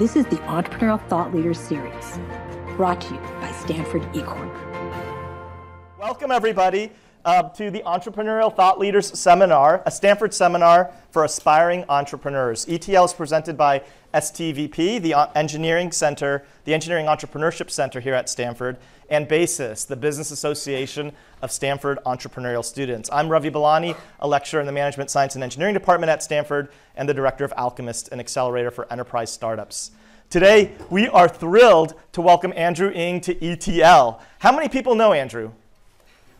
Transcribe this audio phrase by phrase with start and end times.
[0.00, 2.18] This is the Entrepreneurial Thought Leaders Series,
[2.74, 4.50] brought to you by Stanford eCorner.
[5.98, 6.90] Welcome, everybody,
[7.26, 12.66] uh, to the Entrepreneurial Thought Leaders Seminar, a Stanford seminar for aspiring entrepreneurs.
[12.66, 13.82] ETL is presented by
[14.14, 18.78] STVP, the Engineering Center, the Engineering Entrepreneurship Center here at Stanford,
[19.10, 21.12] and BASIS, the Business Association
[21.42, 23.10] of Stanford Entrepreneurial Students.
[23.12, 27.08] I'm Ravi Belani, a lecturer in the Management Science and Engineering Department at Stanford and
[27.08, 29.90] the director of Alchemist, an accelerator for enterprise startups.
[30.30, 34.20] Today, we are thrilled to welcome Andrew Ng to ETL.
[34.38, 35.50] How many people know Andrew?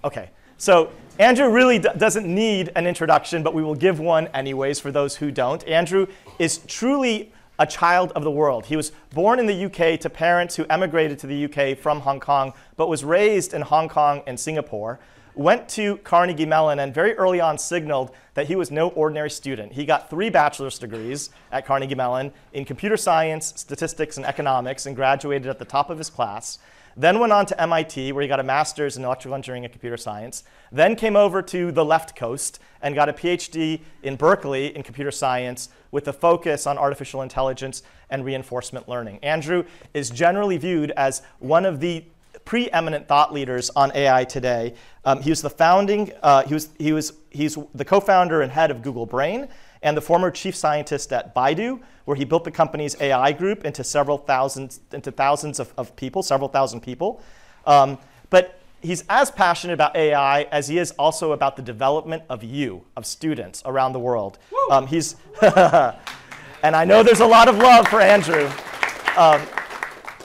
[0.05, 4.93] Okay, so Andrew really doesn't need an introduction, but we will give one anyways for
[4.93, 5.67] those who don't.
[5.67, 6.07] Andrew
[6.39, 8.65] is truly a child of the world.
[8.65, 12.19] He was born in the UK to parents who emigrated to the UK from Hong
[12.19, 14.99] Kong, but was raised in Hong Kong and Singapore.
[15.35, 19.75] Went to Carnegie Mellon and very early on signaled that he was no ordinary student.
[19.75, 24.97] He got three bachelor's degrees at Carnegie Mellon in computer science, statistics, and economics and
[24.97, 26.59] graduated at the top of his class.
[26.97, 29.97] Then went on to MIT, where he got a master's in electrical engineering and computer
[29.97, 30.45] science.
[30.73, 35.11] Then came over to the left coast and got a PhD in Berkeley in computer
[35.11, 39.19] science with a focus on artificial intelligence and reinforcement learning.
[39.23, 42.05] Andrew is generally viewed as one of the
[42.45, 44.75] preeminent thought leaders on AI today.
[45.05, 48.71] Um, he was the founding, uh, he was, he was, he's the co-founder and head
[48.71, 49.49] of Google Brain
[49.83, 53.83] and the former chief scientist at Baidu, where he built the company's AI group into
[53.83, 57.23] several thousands, into thousands of, of people, several thousand people.
[57.67, 57.99] Um,
[58.31, 62.85] but he's as passionate about AI as he is also about the development of you,
[62.97, 64.39] of students around the world.
[64.71, 68.51] Um, he's, and I know there's a lot of love for Andrew.
[69.17, 69.43] Um,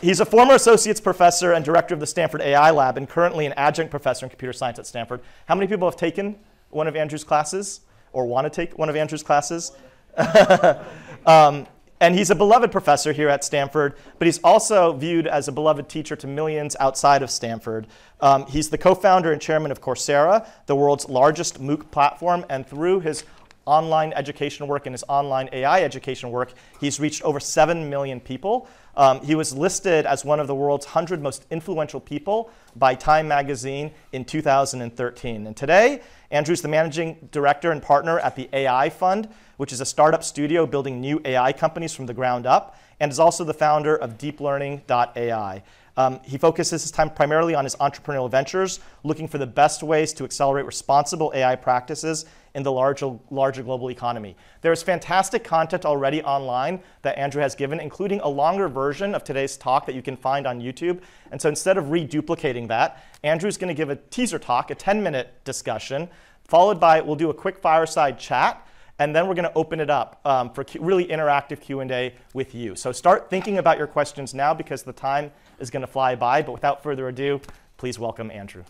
[0.01, 3.53] he's a former associates professor and director of the Stanford AI Lab and currently an
[3.53, 5.21] adjunct professor in computer science at Stanford.
[5.47, 6.37] How many people have taken
[6.69, 7.81] one of Andrew's classes
[8.13, 9.71] or want to take one of Andrew's classes?
[11.25, 11.67] um,
[11.99, 15.87] and he's a beloved professor here at Stanford, but he's also viewed as a beloved
[15.87, 17.87] teacher to millions outside of Stanford.
[18.19, 22.67] Um, he's the co founder and chairman of Coursera, the world's largest MOOC platform, and
[22.67, 23.23] through his
[23.65, 28.67] online education work and his online AI education work, he's reached over 7 million people.
[28.97, 33.27] Um, he was listed as one of the world's 100 most influential people by Time
[33.27, 35.47] magazine in 2013.
[35.47, 36.01] And today,
[36.31, 40.65] Andrew's the managing director and partner at the AI Fund, which is a startup studio
[40.65, 45.63] building new AI companies from the ground up, and is also the founder of deeplearning.ai.
[45.97, 50.11] Um, he focuses his time primarily on his entrepreneurial ventures, looking for the best ways
[50.13, 52.25] to accelerate responsible AI practices
[52.55, 54.35] in the larger, larger global economy.
[54.61, 59.57] There's fantastic content already online that Andrew has given, including a longer version of today's
[59.57, 61.01] talk that you can find on YouTube.
[61.31, 65.03] And so instead of reduplicating that, Andrew's going to give a teaser talk, a 10
[65.03, 66.09] minute discussion,
[66.45, 68.65] followed by we'll do a quick fireside chat
[68.97, 72.75] and then we're going to open it up um, for really interactive q&a with you
[72.77, 76.41] so start thinking about your questions now because the time is going to fly by.
[76.41, 77.41] But without further ado,
[77.77, 78.63] please welcome Andrew.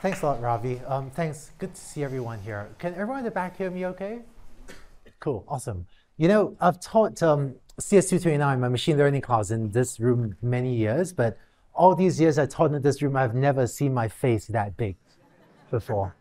[0.00, 0.78] Thanks a lot, Ravi.
[0.86, 1.50] Um, thanks.
[1.58, 2.68] Good to see everyone here.
[2.78, 4.20] Can everyone in the back hear me okay?
[5.18, 5.44] Cool.
[5.48, 5.88] Awesome.
[6.16, 11.12] You know, I've taught um, CS229, my machine learning class, in this room many years,
[11.12, 11.36] but
[11.74, 14.96] all these years I've taught in this room, I've never seen my face that big
[15.68, 16.14] before.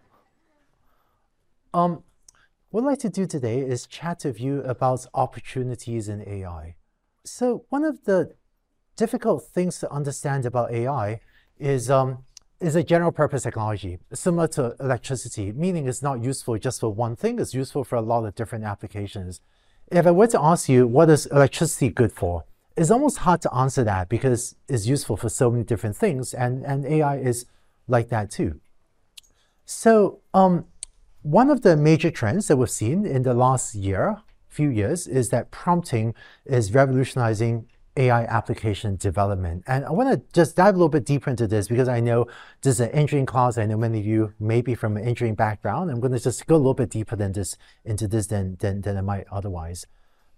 [1.72, 2.02] Um,
[2.72, 6.78] what I'd like to do today is chat with you about opportunities in AI.
[7.24, 8.34] So one of the
[8.96, 11.22] difficult things to understand about AI
[11.60, 12.24] is, um,
[12.60, 17.16] is a general purpose technology, similar to electricity, meaning it's not useful just for one
[17.16, 19.42] thing, it's useful for a lot of different applications.
[19.92, 22.46] If I were to ask you, what is electricity good for?
[22.76, 26.66] It's almost hard to answer that because it's useful for so many different things, and,
[26.66, 27.46] and AI is
[27.88, 28.60] like that too.
[29.66, 30.66] So um,
[31.22, 35.30] one of the major trends that we've seen in the last year, few years, is
[35.30, 39.64] that prompting is revolutionizing AI application development.
[39.68, 42.28] And I want to just dive a little bit deeper into this because I know
[42.62, 43.58] this is an engineering class.
[43.58, 45.90] I know many of you may be from an engineering background.
[45.90, 48.82] I'm going to just go a little bit deeper than this into this than, than,
[48.82, 49.86] than I might otherwise.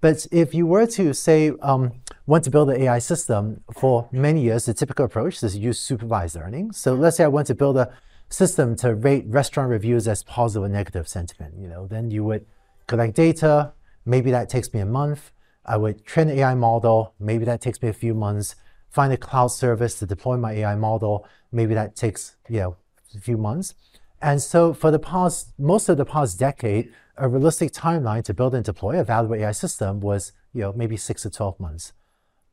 [0.02, 1.92] But if you were to say um,
[2.26, 5.80] want to build an AI system for many years, the typical approach is to use
[5.80, 6.72] supervised learning.
[6.72, 7.92] So let's say I want to build a
[8.30, 11.56] system to rate restaurant reviews as positive or negative sentiment.
[11.60, 12.46] You know, then you would
[12.88, 13.74] collect data.
[14.06, 15.32] Maybe that takes me a month.
[15.66, 17.14] I would train an AI model.
[17.20, 18.56] Maybe that takes me a few months.
[18.90, 21.28] Find a cloud service to deploy my AI model.
[21.52, 22.78] Maybe that takes you know
[23.16, 23.76] a few months.
[24.22, 28.56] And so for the past most of the past decade, a realistic timeline to build
[28.56, 31.94] and deploy a valuable AI system was you know maybe six to twelve months.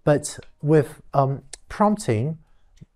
[0.05, 2.39] But with um, prompting,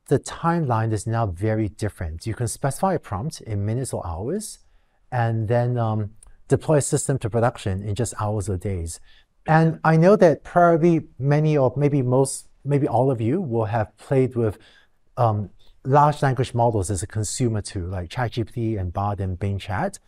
[0.06, 2.26] the timeline is now very different.
[2.26, 4.58] You can specify a prompt in minutes or hours,
[5.10, 6.10] and then um,
[6.48, 9.00] deploy a system to production in just hours or days.
[9.46, 13.96] And I know that probably many or maybe most, maybe all of you will have
[13.96, 14.58] played with
[15.16, 15.50] um,
[15.84, 19.98] large language models as a consumer tool, like ChatGPT and Bard and Bing Chat.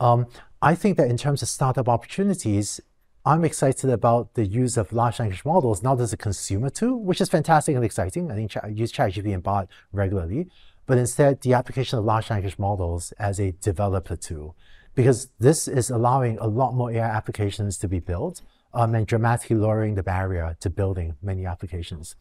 [0.00, 0.26] Um,
[0.62, 2.80] I think that in terms of startup opportunities,
[3.24, 7.20] I'm excited about the use of large language models not as a consumer tool, which
[7.20, 8.30] is fantastic and exciting.
[8.30, 10.48] I think I use ChatGPT and Bard regularly,
[10.86, 14.56] but instead the application of large language models as a developer tool,
[14.94, 18.40] because this is allowing a lot more AI applications to be built
[18.74, 22.16] um, and dramatically lowering the barrier to building many applications.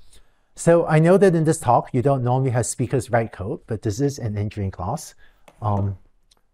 [0.55, 3.81] So I know that in this talk, you don't normally have speakers write code, but
[3.81, 5.15] this is an engineering class.
[5.61, 5.97] Um,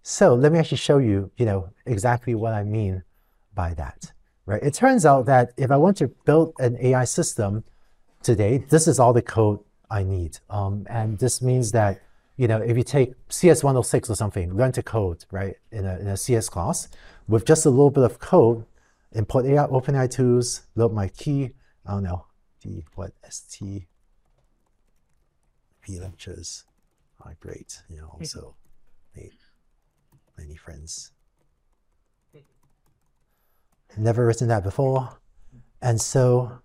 [0.04, 3.04] so let me actually show you, you know, exactly what I mean
[3.56, 4.12] by that,
[4.46, 4.62] right?
[4.62, 7.64] It turns out that if I want to build an AI system
[8.22, 9.60] today, this is all the code
[9.90, 10.38] I need.
[10.52, 12.02] Um, and this means that,
[12.38, 16.08] you know, if you take CS106 or something, learn to code, right, in a, in
[16.08, 16.88] a CS class,
[17.28, 18.66] with just a little bit of code,
[19.16, 21.52] import AI, OpenAI tools, load my key,
[21.86, 22.26] I don't know,
[22.62, 23.88] the what, ST
[25.82, 26.66] P lectures
[27.22, 27.82] are great.
[27.90, 28.56] You know, also
[29.16, 29.32] made
[30.38, 31.12] many friends.
[33.98, 35.18] Never written that before.
[35.82, 36.60] And so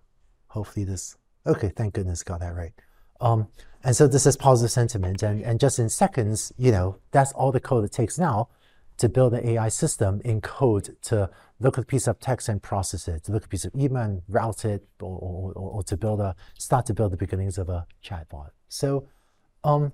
[0.47, 2.73] hopefully this, okay, thank goodness got that right.
[3.21, 3.47] Um,
[3.83, 5.23] and so this is positive sentiment.
[5.23, 8.49] And, and just in seconds, you know, that's all the code it takes now
[9.01, 11.27] to build an AI system in code to
[11.59, 13.73] look at a piece of text and process it, to look at a piece of
[13.75, 17.57] email and route it, or, or, or to build a, start to build the beginnings
[17.57, 18.51] of a chatbot.
[18.69, 19.07] So
[19.63, 19.91] um,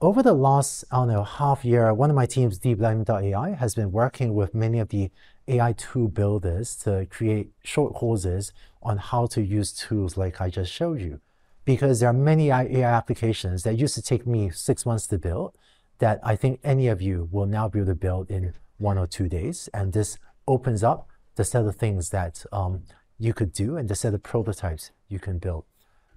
[0.00, 3.92] over the last, I don't know, half year, one of my teams, DeepLearning.ai, has been
[3.92, 5.12] working with many of the
[5.46, 8.52] AI tool builders to create short courses
[8.82, 11.20] on how to use tools like I just showed you.
[11.64, 15.56] Because there are many AI applications that used to take me six months to build
[16.02, 19.06] that I think any of you will now be able to build in one or
[19.06, 19.68] two days.
[19.72, 20.18] And this
[20.48, 21.06] opens up
[21.36, 22.82] the set of things that um,
[23.20, 25.64] you could do and the set of prototypes you can build.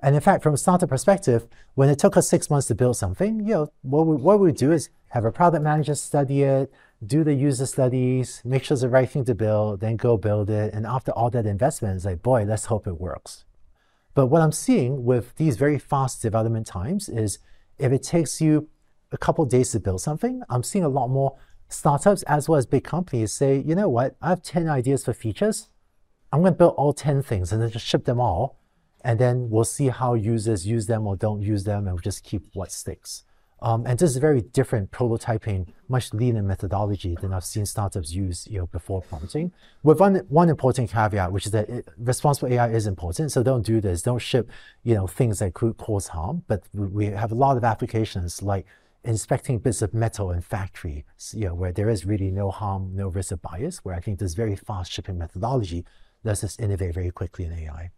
[0.02, 2.98] And in fact, from a startup perspective, when it took us six months to build
[2.98, 6.74] something, you know, what we, what we do is have a product manager study it,
[7.06, 10.50] do the user studies, make sure it's the right thing to build, then go build
[10.50, 10.74] it.
[10.74, 13.46] And after all that investment, it's like, boy, let's hope it works.
[14.16, 17.38] But what I'm seeing with these very fast development times is
[17.78, 18.68] if it takes you
[19.16, 21.36] a couple days to build something, I'm seeing a lot more
[21.70, 25.14] startups as well as big companies say, you know what, I have 10 ideas for
[25.14, 25.70] features.
[26.32, 28.60] I'm going to build all 10 things and then just ship them all
[29.06, 32.24] and then we'll see how users use them or don't use them, and we'll just
[32.24, 33.24] keep what sticks.
[33.62, 38.12] Um, and this is a very different prototyping, much leaner methodology than I've seen startups
[38.12, 39.52] use you know, before prompting.
[39.84, 43.32] With one, one important caveat, which is that it, responsible AI is important.
[43.32, 44.02] So don't do this.
[44.02, 44.50] Don't ship
[44.84, 46.44] you know, things that could cause harm.
[46.48, 48.66] But we have a lot of applications like
[49.06, 53.08] inspecting bits of metal in factory, you know, where there is really no harm, no
[53.08, 55.86] risk of bias, where I think this very fast shipping methodology
[56.24, 57.92] lets us innovate very quickly in AI.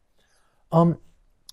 [0.71, 0.99] Um,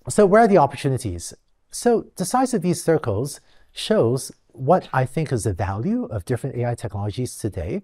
[0.08, 1.32] so where are the opportunities?
[1.70, 3.40] So the size of these circles
[3.72, 7.82] shows what I think is the value of different AI technologies today.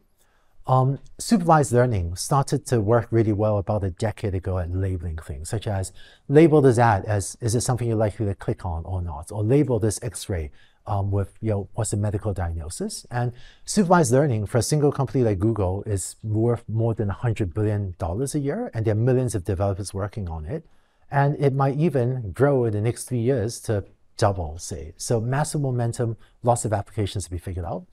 [0.67, 5.49] Um, supervised learning started to work really well about a decade ago at labeling things,
[5.49, 5.93] such as
[6.29, 9.43] label this ad as is it something you're likely to click on or not, or
[9.43, 10.51] label this X-ray
[10.87, 13.07] um, with you know what's the medical diagnosis.
[13.11, 13.33] And
[13.65, 18.35] supervised learning for a single company like Google is worth more than 100 billion dollars
[18.35, 20.65] a year, and there are millions of developers working on it.
[21.11, 23.85] And it might even grow in the next three years to
[24.17, 24.93] double, say.
[24.97, 27.87] So massive momentum, lots of applications to be figured out.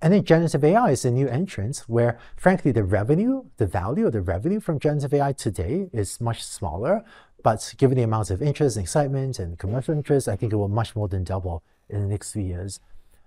[0.00, 4.12] And then generative AI is a new entrance where, frankly, the revenue, the value of
[4.12, 7.04] the revenue from generative AI today is much smaller.
[7.42, 10.68] But given the amounts of interest and excitement and commercial interest, I think it will
[10.68, 12.80] much more than double in the next three years.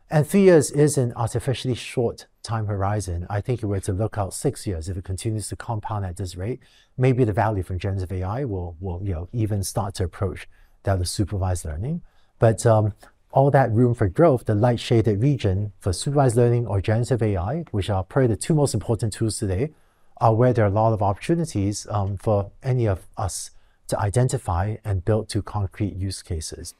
[0.09, 3.25] And three years is an artificially short time horizon.
[3.29, 6.05] I think if we were to look out six years, if it continues to compound
[6.05, 6.59] at this rate,
[6.97, 10.49] maybe the value from generative AI will, will you know, even start to approach
[10.83, 12.01] that of supervised learning.
[12.39, 12.93] But um,
[13.31, 17.63] all that room for growth, the light shaded region for supervised learning or generative AI,
[17.71, 19.71] which are probably the two most important tools today,
[20.17, 23.51] are where there are a lot of opportunities um, for any of us
[23.87, 26.73] to identify and build to concrete use cases.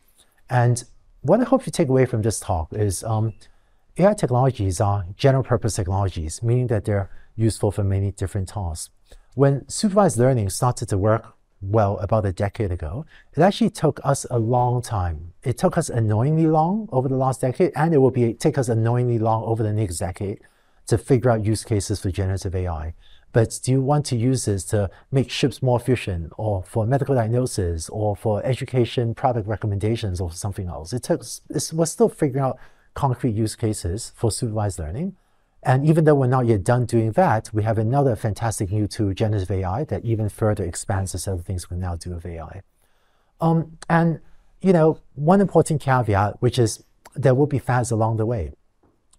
[0.50, 0.84] And
[1.22, 3.34] what I hope you take away from this talk is um,
[3.98, 8.90] AI technologies are general purpose technologies, meaning that they're useful for many different tasks.
[9.36, 14.26] When supervised learning started to work well about a decade ago, it actually took us
[14.32, 15.34] a long time.
[15.44, 18.68] It took us annoyingly long over the last decade, and it will be take us
[18.68, 20.40] annoyingly long over the next decade
[20.88, 22.96] to figure out use cases for generative AI.
[23.34, 27.16] But do you want to use this to make ships more efficient or for medical
[27.16, 30.92] diagnosis or for education product recommendations or something else?
[30.94, 31.24] It took,
[31.72, 32.58] we're still figuring out
[32.94, 35.16] concrete use cases for supervised learning.
[35.64, 39.14] And even though we're not yet done doing that, we have another fantastic new tool,
[39.14, 42.64] generative AI, that even further expands the set of things we now do with AI.
[43.40, 44.20] Um, and
[44.62, 46.84] you know, one important caveat, which is
[47.16, 48.52] there will be fads along the way.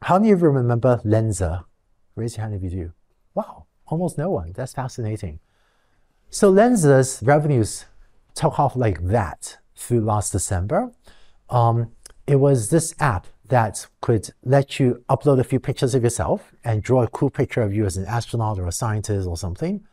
[0.02, 1.64] How many of you remember Lensa?
[2.16, 2.92] Raise your hand if you do.
[3.34, 4.52] Wow, almost no one.
[4.52, 5.38] That's fascinating.
[6.30, 7.84] So Lensa's revenues
[8.34, 10.90] took off like that through last December.
[11.50, 11.92] Um,
[12.26, 16.82] it was this app that could let you upload a few pictures of yourself and
[16.82, 19.84] draw a cool picture of you as an astronaut or a scientist or something.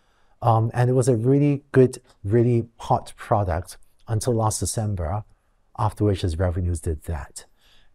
[0.42, 3.78] Um, and it was a really good, really hot product
[4.08, 5.26] until last December,
[5.78, 7.46] after which its revenues did that.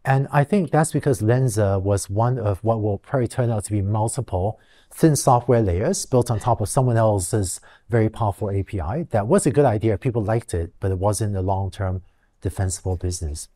[0.04, 3.72] And I think that's because Lensa was one of what will probably turn out to
[3.72, 4.60] be multiple
[4.94, 9.02] thin software layers built on top of someone else's very powerful API.
[9.10, 9.98] That was a good idea.
[9.98, 12.02] People liked it, but it wasn't a long-term
[12.40, 13.48] defensible business.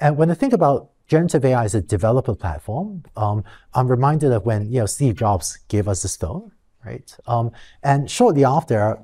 [0.00, 4.46] And when I think about generative AI as a developer platform, um, I'm reminded of
[4.46, 6.52] when you know Steve Jobs gave us the phone,
[6.84, 7.14] right?
[7.26, 7.52] Um,
[7.82, 8.98] and shortly after,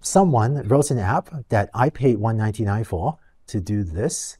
[0.00, 3.18] someone wrote an app that I paid 199 for
[3.48, 4.38] to do this,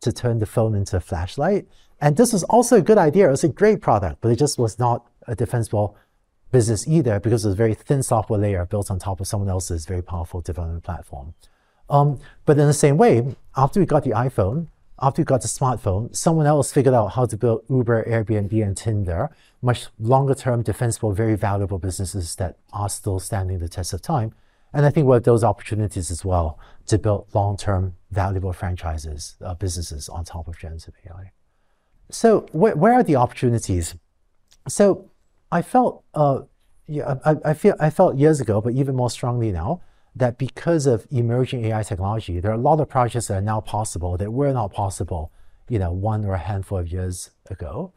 [0.00, 1.68] to turn the phone into a flashlight.
[2.00, 3.28] And this was also a good idea.
[3.28, 5.96] It was a great product, but it just was not a defensible
[6.54, 9.50] business either because it was a very thin software layer built on top of someone
[9.50, 11.34] else's very powerful development platform.
[11.90, 14.68] Um, but in the same way, after we got the iPhone,
[15.00, 18.76] after we got the smartphone, someone else figured out how to build Uber, Airbnb, and
[18.76, 19.30] Tinder,
[19.60, 24.32] much longer term, defensible, very valuable businesses that are still standing the test of time.
[24.72, 29.34] And I think we have those opportunities as well to build long term, valuable franchises,
[29.44, 31.32] uh, businesses on top of generative AI.
[32.10, 33.96] So, wh- where are the opportunities?
[34.68, 35.10] So,
[35.54, 36.40] I felt, uh,
[36.88, 39.82] yeah, I, I, feel, I felt years ago, but even more strongly now,
[40.16, 43.60] that because of emerging AI technology, there are a lot of projects that are now
[43.60, 45.30] possible that were not possible,
[45.68, 47.92] you know, one or a handful of years ago.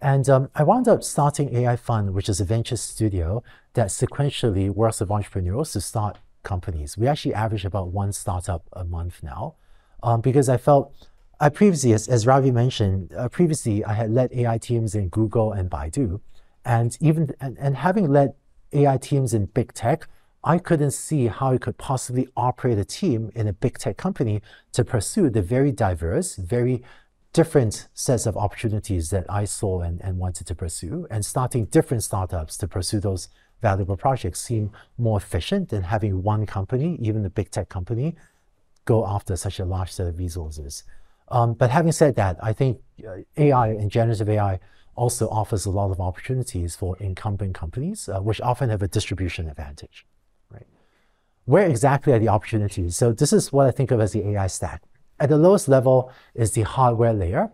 [0.00, 3.42] And um, I wound up starting AI Fund, which is a venture studio
[3.74, 6.96] that sequentially works with entrepreneurs to start companies.
[6.96, 9.56] We actually average about one startup a month now,
[10.04, 10.94] um, because I felt
[11.40, 15.50] I previously, as, as Ravi mentioned, uh, previously I had led AI teams in Google
[15.52, 16.20] and Baidu,
[16.70, 18.34] and even and, and having led
[18.72, 20.06] AI teams in big tech,
[20.44, 24.40] I couldn't see how I could possibly operate a team in a big tech company
[24.74, 26.84] to pursue the very diverse, very
[27.32, 32.04] different sets of opportunities that I saw and, and wanted to pursue, and starting different
[32.04, 33.28] startups to pursue those
[33.60, 38.14] valuable projects seemed more efficient than having one company, even a big tech company,
[38.84, 40.84] go after such a large set of resources.
[41.28, 44.60] Um, but having said that, I think uh, AI and generative AI
[44.94, 49.48] also offers a lot of opportunities for incumbent companies, uh, which often have a distribution
[49.48, 50.06] advantage
[50.50, 50.66] Right?
[51.44, 52.96] where exactly are the opportunities?
[52.96, 54.82] So this is what I think of as the AI stack.
[55.18, 57.50] At the lowest level is the hardware layer.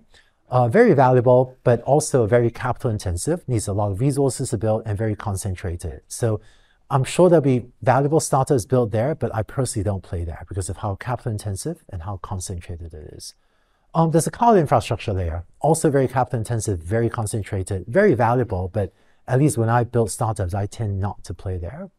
[0.48, 4.82] Uh, very valuable, but also very capital intensive, needs a lot of resources to build
[4.86, 6.02] and very concentrated.
[6.06, 6.40] So
[6.88, 10.68] I'm sure there'll be valuable startups built there, but I personally don't play there because
[10.68, 13.34] of how capital intensive and how concentrated it is.
[13.96, 18.92] Um, there's a cloud infrastructure layer, also very capital intensive, very concentrated, very valuable, but
[19.26, 21.90] at least when I build startups, I tend not to play there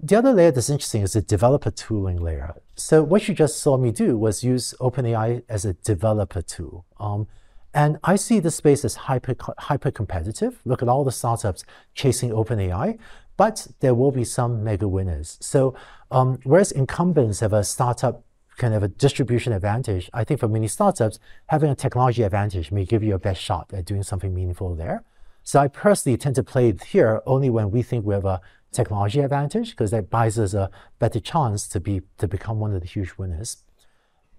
[0.00, 2.54] the other layer that's interesting is the developer tooling layer.
[2.76, 6.86] So what you just saw me do was use OpenAI as a developer tool.
[7.00, 7.26] Um,
[7.74, 10.60] and I see this space as hyper, hyper competitive.
[10.64, 12.98] Look at all the startups chasing OpenAI,
[13.36, 15.36] but there will be some mega winners.
[15.40, 15.74] So
[16.10, 18.24] um, whereas incumbents have a startup
[18.58, 22.84] kind of a distribution advantage, I think for many startups, having a technology advantage may
[22.84, 25.04] give you a best shot at doing something meaningful there.
[25.42, 29.20] So I personally tend to play here only when we think we have a technology
[29.20, 32.86] advantage because that buys us a better chance to be to become one of the
[32.86, 33.62] huge winners.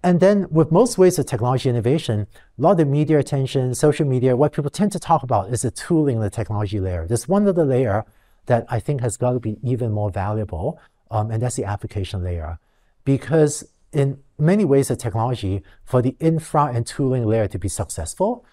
[0.02, 2.26] And then with most ways of technology innovation,
[2.58, 5.70] a lot of media attention, social media, what people tend to talk about is the
[5.70, 7.06] tooling, the technology layer.
[7.06, 8.06] There's one other layer
[8.46, 12.22] that I think has got to be even more valuable, um, and that's the application
[12.24, 12.58] layer.
[13.04, 18.44] Because in many ways of technology, for the infra and tooling layer to be successful,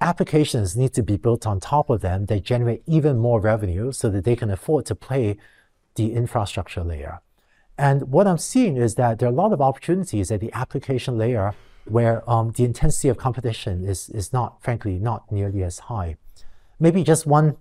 [0.00, 4.08] applications need to be built on top of them that generate even more revenue so
[4.08, 5.36] that they can afford to play
[5.96, 7.20] the infrastructure layer.
[7.76, 11.18] And what I'm seeing is that there are a lot of opportunities at the application
[11.18, 16.16] layer where um, the intensity of competition is, is not, frankly, not nearly as high.
[16.78, 17.56] Maybe just one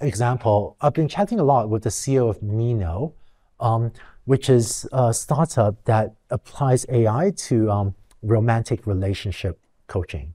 [0.00, 0.76] example.
[0.80, 3.12] I've been chatting a lot with the CEO of Meeno,
[3.60, 3.92] um,
[4.24, 10.34] which is a startup that applies AI to um, romantic relationship coaching,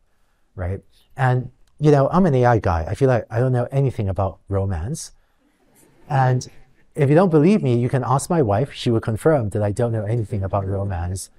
[0.55, 0.81] right?
[1.15, 2.85] And, you know, I'm an AI guy.
[2.87, 5.11] I feel like I don't know anything about romance.
[6.09, 6.47] And
[6.95, 8.73] if you don't believe me, you can ask my wife.
[8.73, 11.29] She will confirm that I don't know anything about romance.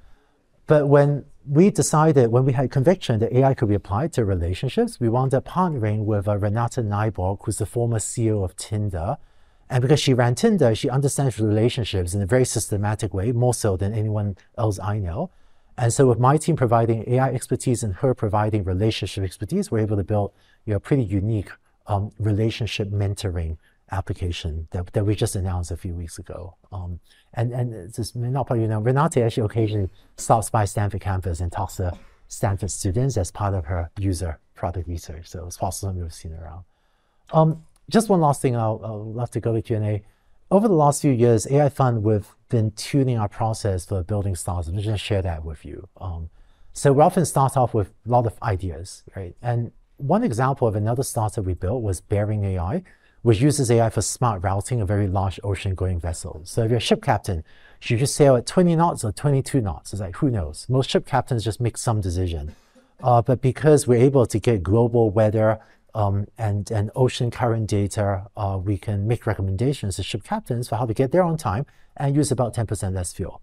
[0.66, 5.00] But when we decided, when we had conviction that AI could be applied to relationships,
[5.00, 9.16] we wound up partnering with uh, Renate Nyborg, who's the former CEO of Tinder.
[9.70, 13.76] And because she ran Tinder, she understands relationships in a very systematic way, more so
[13.76, 15.30] than anyone else I know.
[15.76, 19.96] And so with my team providing AI expertise and her providing relationship expertise, we're able
[19.96, 20.32] to build
[20.64, 21.50] you know, pretty unique
[21.86, 23.58] um, relationship mentoring
[23.90, 26.56] application that, that we just announced a few weeks ago.
[26.72, 27.00] Um,
[27.34, 31.40] and and this may not probably you know, Renate actually occasionally stops by Stanford campus
[31.40, 31.96] and talks to
[32.26, 35.28] Stanford students as part of her user product research.
[35.28, 36.64] So it's possible we've seen around.
[37.32, 40.02] Um, just one last thing, I'll, I'll love to go to Q&A.
[40.50, 44.68] Over the last few years, AI Fund, we've been tuning our process for building startups.
[44.68, 45.88] I'm just gonna share that with you.
[46.00, 46.30] Um,
[46.72, 49.34] so we often start off with a lot of ideas, right?
[49.42, 52.82] And one example of another startup we built was Bearing AI,
[53.22, 56.50] which uses AI for smart routing of very large ocean-going vessels.
[56.50, 57.42] So if you're a ship captain,
[57.80, 59.92] should you sail at 20 knots or 22 knots?
[59.92, 60.66] It's like, who knows?
[60.68, 62.54] Most ship captains just make some decision.
[63.02, 65.58] Uh, but because we're able to get global weather
[65.98, 70.76] um, and, and ocean current data, uh, we can make recommendations to ship captains for
[70.76, 73.42] how to get there on time and use about 10% less fuel.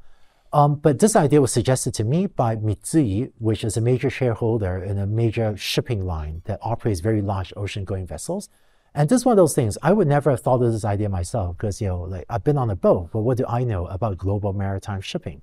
[0.54, 4.82] Um, but this idea was suggested to me by Mitsui, which is a major shareholder
[4.82, 8.48] in a major shipping line that operates very large ocean-going vessels.
[8.94, 11.10] And this is one of those things I would never have thought of this idea
[11.10, 13.86] myself because you know, like I've been on a boat, but what do I know
[13.88, 15.42] about global maritime shipping?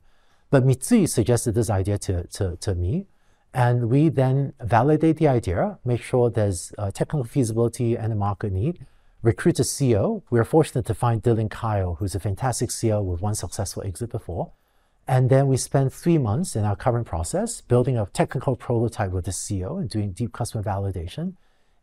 [0.48, 3.06] But Mitsui suggested this idea to, to, to me,
[3.54, 8.86] and we then validate the idea, make sure there's technical feasibility and a market need,
[9.22, 10.22] recruit a CEO.
[10.30, 14.10] We are fortunate to find Dylan Keil, who's a fantastic CEO with one successful exit
[14.10, 14.52] before.
[15.06, 19.24] And then we spend three months in our current process building a technical prototype with
[19.24, 21.34] the CEO and doing deep customer validation.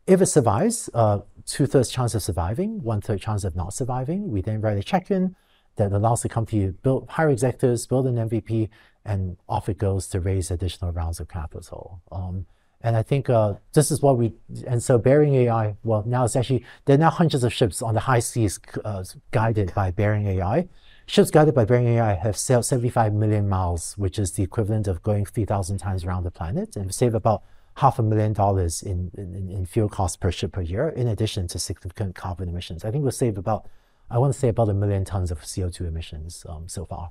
[0.06, 4.30] If it survives, uh, two thirds chance of surviving, one third chance of not surviving.
[4.30, 5.36] We then write a check in
[5.76, 8.70] that allows the company to build, hire executives, build an MVP,
[9.04, 12.02] and off it goes to raise additional rounds of capital.
[12.12, 12.46] Um,
[12.82, 14.32] and I think uh, this is what we,
[14.66, 17.94] and so Bearing AI, well, now it's actually, there are now hundreds of ships on
[17.94, 20.68] the high seas uh, guided by Bearing AI.
[21.04, 25.02] Ships guided by Bearing AI have sailed 75 million miles, which is the equivalent of
[25.02, 27.42] going 3,000 times around the planet, and save about
[27.76, 31.48] half a million dollars in, in, in fuel costs per ship per year, in addition
[31.48, 32.84] to significant carbon emissions.
[32.84, 33.68] I think we'll save about,
[34.10, 37.10] I want to say about a million tons of CO2 emissions um, so far.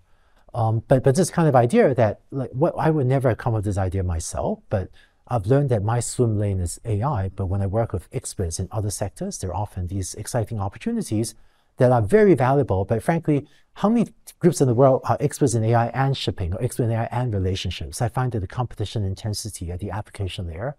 [0.54, 3.60] Um, but but this kind of idea that like what I would never come up
[3.60, 4.90] with this idea myself, but
[5.28, 7.30] I've learned that my swim lane is AI.
[7.30, 11.36] But when I work with experts in other sectors, there are often these exciting opportunities
[11.78, 12.84] that are very valuable.
[12.84, 16.62] But frankly, how many groups in the world are experts in AI and shipping or
[16.62, 18.02] experts in AI and relationships?
[18.02, 20.76] I find that the competition intensity at the application layer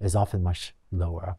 [0.00, 1.36] is often much lower.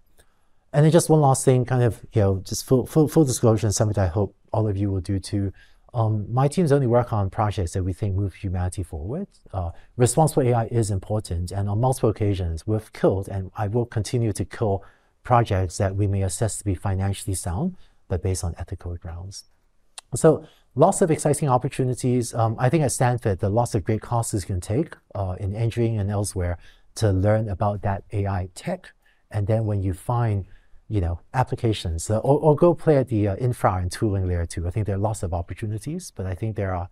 [0.71, 3.67] And then just one last thing, kind of, you know, just full, full, full disclosure
[3.67, 5.53] and something that I hope all of you will do too.
[5.93, 9.27] Um, my teams only work on projects that we think move humanity forward.
[9.53, 14.33] Uh, responsible AI is important, and on multiple occasions, we've killed, and I will continue
[14.33, 14.83] to kill
[15.23, 17.77] projects that we may assess to be financially sound,
[18.07, 19.45] but based on ethical grounds.
[20.15, 22.33] So lots of exciting opportunities.
[22.33, 25.55] Um, I think at Stanford, the lots of great courses you can take uh, in
[25.55, 26.57] engineering and elsewhere
[26.95, 28.91] to learn about that AI tech.
[29.31, 30.45] And then when you find
[30.89, 34.45] you know, applications, uh, or, or, go play at the uh, infra and tooling layer
[34.45, 34.67] too.
[34.67, 36.89] I think there are lots of opportunities, but I think there are,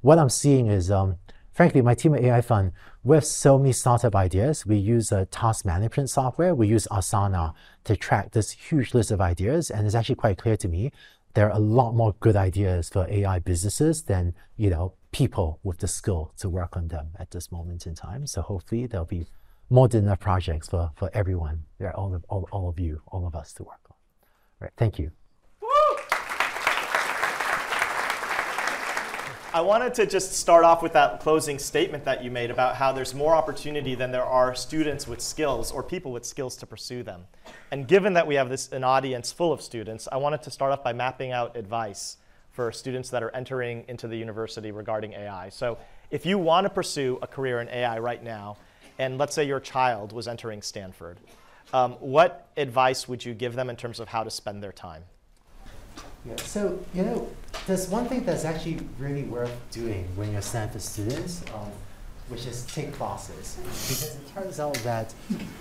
[0.00, 1.16] what I'm seeing is, um,
[1.52, 2.72] frankly, my team at AI Fund,
[3.04, 4.64] we have so many startup ideas.
[4.64, 6.54] We use a task management software.
[6.54, 9.70] We use Asana to track this huge list of ideas.
[9.70, 10.92] And it's actually quite clear to me
[11.34, 15.78] there are a lot more good ideas for AI businesses than, you know, people with
[15.78, 18.26] the skill to work on them at this moment in time.
[18.26, 19.26] So hopefully there'll be
[19.72, 23.26] more than enough projects for, for everyone, yeah, all, of, all, all of you, all
[23.26, 23.96] of us to work on.
[24.60, 25.10] Right, thank you.
[29.54, 32.92] I wanted to just start off with that closing statement that you made about how
[32.92, 37.02] there's more opportunity than there are students with skills or people with skills to pursue
[37.02, 37.24] them.
[37.70, 40.72] And given that we have this an audience full of students, I wanted to start
[40.72, 42.16] off by mapping out advice
[42.50, 45.50] for students that are entering into the university regarding AI.
[45.50, 45.78] So
[46.10, 48.56] if you want to pursue a career in AI right now,
[48.98, 51.18] and let's say your child was entering Stanford,
[51.72, 55.04] um, what advice would you give them in terms of how to spend their time?
[56.24, 57.28] Yeah, so, you know,
[57.66, 61.70] there's one thing that's actually really worth doing when you're Stanford students, um,
[62.28, 63.58] which is take classes.
[63.60, 65.12] Because it turns out that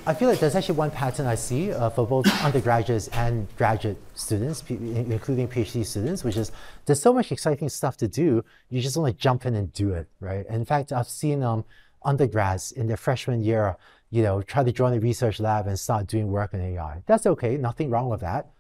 [0.05, 3.97] I feel like there's actually one pattern I see uh, for both undergraduates and graduate
[4.13, 6.51] students, including PhD students, which is
[6.85, 9.93] there's so much exciting stuff to do, you just want to jump in and do
[9.93, 10.45] it, right?
[10.47, 11.65] In fact, I've seen um,
[12.03, 13.77] undergrads in their freshman year,
[14.09, 17.01] you know, try to join a research lab and start doing work in AI.
[17.05, 18.51] That's okay, nothing wrong with that.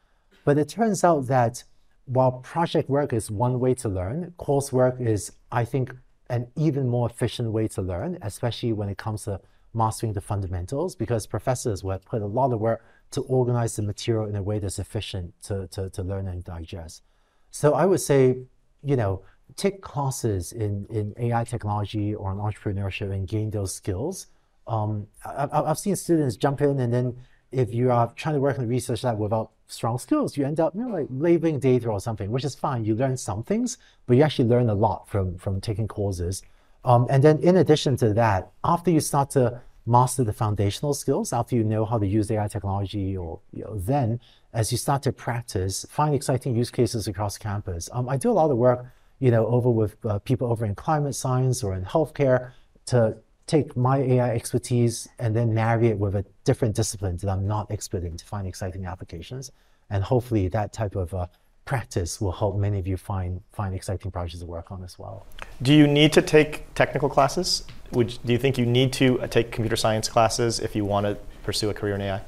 [0.45, 1.63] But it turns out that
[2.05, 5.93] while project work is one way to learn, coursework is, I think,
[6.29, 9.41] an even more efficient way to learn, especially when it comes to
[9.73, 14.25] mastering the fundamentals, because professors will put a lot of work to organize the material
[14.25, 17.03] in a way that's efficient to, to, to learn and digest.
[17.51, 18.37] So I would say,
[18.83, 19.23] you know,
[19.57, 24.27] take classes in, in AI technology or in entrepreneurship and gain those skills.
[24.67, 27.17] Um, I, I've seen students jump in and then
[27.51, 30.59] if you are trying to work in the research lab without strong skills, you end
[30.59, 32.85] up you know, like labeling data or something, which is fine.
[32.85, 36.43] You learn some things, but you actually learn a lot from, from taking courses.
[36.83, 41.33] Um, and then in addition to that, after you start to master the foundational skills,
[41.33, 44.19] after you know how to use AI technology, or you know, then
[44.53, 47.89] as you start to practice, find exciting use cases across campus.
[47.91, 48.85] Um, I do a lot of work,
[49.21, 52.51] you know, over with uh, people over in climate science or in healthcare
[52.87, 57.47] to take my AI expertise and then marry it with a different discipline that I'm
[57.47, 59.51] not expert in to find exciting applications.
[59.91, 61.27] And hopefully that type of uh,
[61.65, 65.27] practice will help many of you find, find exciting projects to work on as well.
[65.61, 67.63] Do you need to take technical classes?
[67.91, 71.05] Would, do you think you need to uh, take computer science classes if you want
[71.05, 72.21] to pursue a career in AI?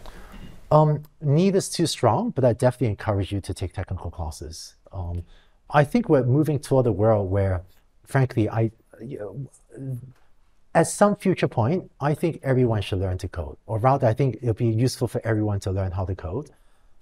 [0.72, 4.76] Um, need is too strong, but I definitely encourage you to take technical classes.
[4.92, 5.24] Um,
[5.70, 7.64] I think we're moving toward a world where,
[8.06, 8.72] frankly, I,
[9.02, 9.98] you know,
[10.76, 14.38] at some future point, I think everyone should learn to code, or rather, I think
[14.42, 16.50] it'll be useful for everyone to learn how to code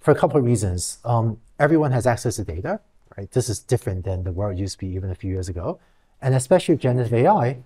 [0.00, 0.98] for a couple of reasons.
[1.04, 2.80] Um, everyone has access to data,
[3.16, 3.30] right?
[3.30, 5.80] This is different than the world used to be even a few years ago.
[6.20, 7.62] And especially with generative AI,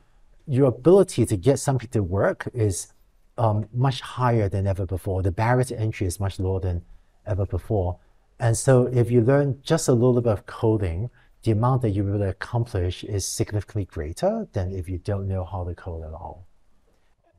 [0.46, 2.92] your ability to get something to work is
[3.36, 5.22] um, much higher than ever before.
[5.22, 6.82] The barrier to entry is much lower than
[7.26, 7.98] ever before.
[8.38, 11.10] And so if you learn just a little bit of coding,
[11.42, 15.64] the amount that you will accomplish is significantly greater than if you don't know how
[15.64, 16.46] to code at all.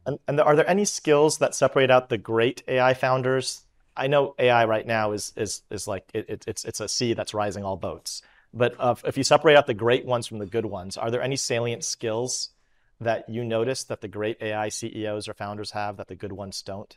[0.05, 3.65] And, and are there any skills that separate out the great AI founders?
[3.95, 7.13] I know AI right now is is is like it, it, it's it's a sea
[7.13, 8.21] that's rising all boats.
[8.53, 11.21] But uh, if you separate out the great ones from the good ones, are there
[11.21, 12.49] any salient skills
[13.01, 16.61] that you notice that the great AI CEOs or founders have that the good ones
[16.61, 16.95] don't?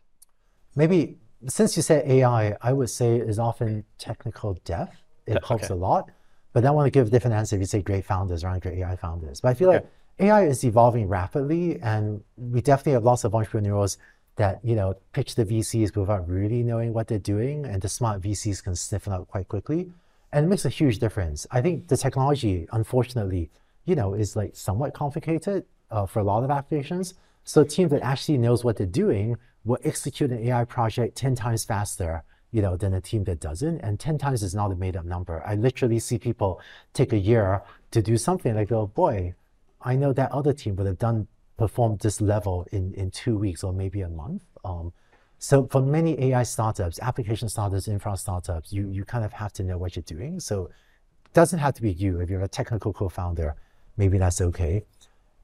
[0.76, 4.96] Maybe since you said AI, I would say is often technical depth.
[5.26, 5.74] It helps okay.
[5.74, 6.10] a lot.
[6.52, 8.78] But I want to give a different answer if you say great founders aren't great
[8.78, 9.40] AI founders.
[9.40, 9.76] But I feel okay.
[9.78, 9.86] like
[10.18, 13.98] AI is evolving rapidly, and we definitely have lots of entrepreneurs
[14.36, 18.20] that you know pitch the VCs without really knowing what they're doing, and the smart
[18.20, 19.90] VCs can sniff it out quite quickly,
[20.32, 21.46] and it makes a huge difference.
[21.50, 23.50] I think the technology, unfortunately,
[23.84, 27.14] you know, is like somewhat complicated uh, for a lot of applications.
[27.44, 31.34] So a team that actually knows what they're doing will execute an AI project ten
[31.34, 33.80] times faster you know, than a team that doesn't.
[33.80, 35.42] And 10 times is not a made up number.
[35.46, 36.60] I literally see people
[36.92, 38.54] take a year to do something.
[38.54, 39.34] like, oh boy,
[39.82, 43.62] I know that other team would have done, performed this level in, in two weeks
[43.62, 44.42] or maybe a month.
[44.64, 44.92] Um,
[45.38, 49.62] so for many AI startups, application startups, infra startups, you, you kind of have to
[49.62, 50.40] know what you're doing.
[50.40, 52.20] So it doesn't have to be you.
[52.20, 53.54] If you're a technical co-founder,
[53.96, 54.84] maybe that's okay.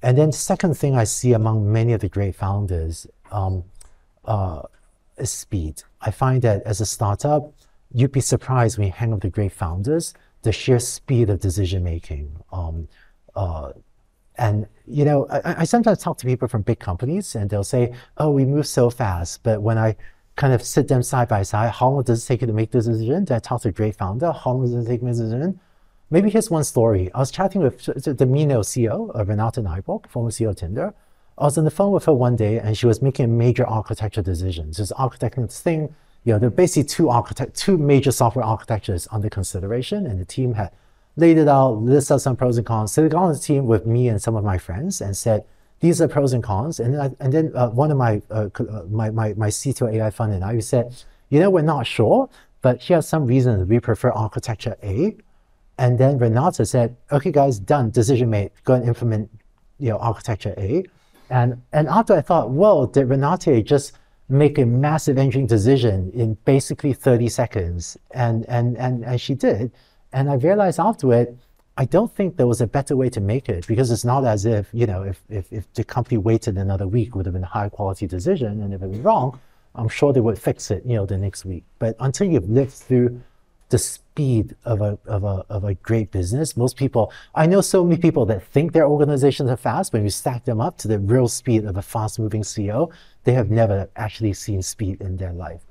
[0.03, 3.65] And then the second thing I see among many of the great founders, um,
[4.27, 4.63] uh,
[5.25, 5.83] speed.
[6.01, 7.53] I find that as a startup,
[7.93, 11.83] you'd be surprised when you hang with the great founders, the sheer speed of decision
[11.83, 12.37] making.
[12.53, 12.89] Um,
[13.35, 13.73] uh,
[14.39, 17.95] and you know, I, I, sometimes talk to people from big companies, and they'll say,
[18.19, 19.97] "Oh, we move so fast." But when I
[20.37, 22.71] kind of sit them side by side, how long does it take you to make
[22.71, 23.25] this decision?
[23.25, 25.61] Then I talk to a great founder, how long does it take me to decision?
[26.11, 27.11] Maybe here's one story.
[27.15, 30.95] I was chatting with the Meeno CEO, of Renate Nyborg, former CEO of Tinder.
[31.39, 33.67] I was on the phone with her one day and she was making a major
[33.67, 34.79] architecture decisions.
[34.79, 35.95] Just architecting this thing.
[36.25, 40.25] You know, there are basically two architect, two major software architectures under consideration, and the
[40.25, 40.73] team had
[41.17, 42.97] laid it out, listed out some pros and cons.
[42.97, 45.45] Got on the team with me and some of my friends and said,
[45.81, 46.81] these are pros and cons.
[46.81, 49.93] And then, I, and then uh, one of my, uh, uh my, my, my CTO
[49.95, 50.95] AI fund and I said,
[51.29, 52.31] you know, we're not sure,
[52.63, 55.17] but here's some reasons we prefer architecture A.
[55.79, 59.31] And then Renate said, okay, guys, done, decision made, go and implement,
[59.79, 60.85] you know, architecture A.
[61.31, 63.93] And, and after I thought, well, did Renate just
[64.29, 67.97] make a massive engineering decision in basically 30 seconds?
[68.13, 69.73] And, and, and, and she did.
[70.13, 71.39] And I realized afterward,
[71.79, 74.47] I don't think there was a better way to make it because it's not as
[74.47, 77.47] if, you know, if, if, if the company waited another week, would have been a
[77.47, 78.63] high quality decision.
[78.63, 79.39] And if it was wrong,
[79.75, 81.65] I'm sure they would fix it, you know, the next week.
[81.79, 83.21] But until you've lived through
[83.69, 86.57] the speed of a, of a, of a great business.
[86.57, 90.05] Most people, I know so many people that think their organizations are fast, but when
[90.05, 92.93] you stack them up to the real speed of a fast moving CEO,
[93.25, 95.63] they have never actually seen speed in their life.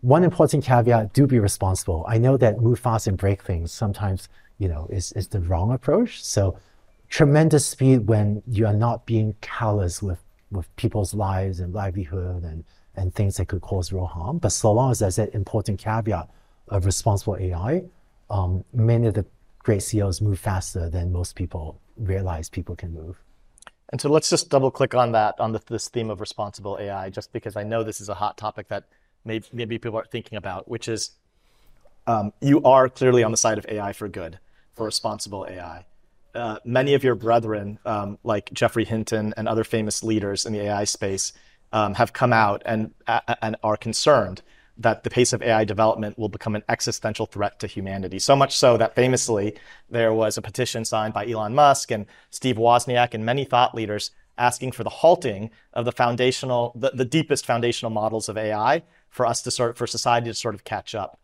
[0.00, 2.04] One important caveat, do be responsible.
[2.08, 5.72] I know that move fast and break things sometimes, you know, is, is the wrong
[5.72, 6.22] approach.
[6.24, 6.58] So
[7.08, 10.18] tremendous speed when you are not being callous with,
[10.50, 12.64] with people's lives and livelihood and,
[12.96, 14.38] and things that could cause real harm.
[14.38, 16.28] But so long as there's that important caveat
[16.70, 17.84] of responsible AI,
[18.30, 19.24] um, many of the
[19.58, 23.20] great CEOs move faster than most people realize people can move.
[23.90, 27.10] And so let's just double click on that, on the, this theme of responsible AI,
[27.10, 28.84] just because I know this is a hot topic that
[29.24, 31.12] maybe, maybe people are thinking about, which is
[32.06, 34.38] um, you are clearly on the side of AI for good,
[34.74, 35.86] for responsible AI.
[36.34, 40.60] Uh, many of your brethren, um, like Geoffrey Hinton and other famous leaders in the
[40.60, 41.32] AI space,
[41.72, 44.42] um, have come out and, uh, and are concerned
[44.78, 48.18] that the pace of AI development will become an existential threat to humanity.
[48.18, 49.56] So much so that famously
[49.90, 54.12] there was a petition signed by Elon Musk and Steve Wozniak and many thought leaders
[54.38, 59.26] asking for the halting of the foundational, the, the deepest foundational models of AI for
[59.26, 61.18] us to sort, for society to sort of catch up.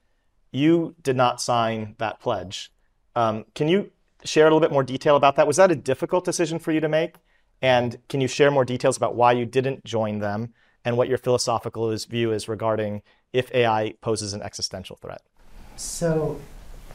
[0.51, 2.73] You did not sign that pledge.
[3.15, 3.93] Um, can you
[4.25, 5.47] share a little bit more detail about that?
[5.47, 7.17] Was that a difficult decision for you to make?
[7.63, 10.53] And can you share more details about why you didn't join them
[10.85, 13.03] and what your philosophical view is regarding
[13.35, 15.21] if AI poses an existential threat?
[15.77, 16.41] So,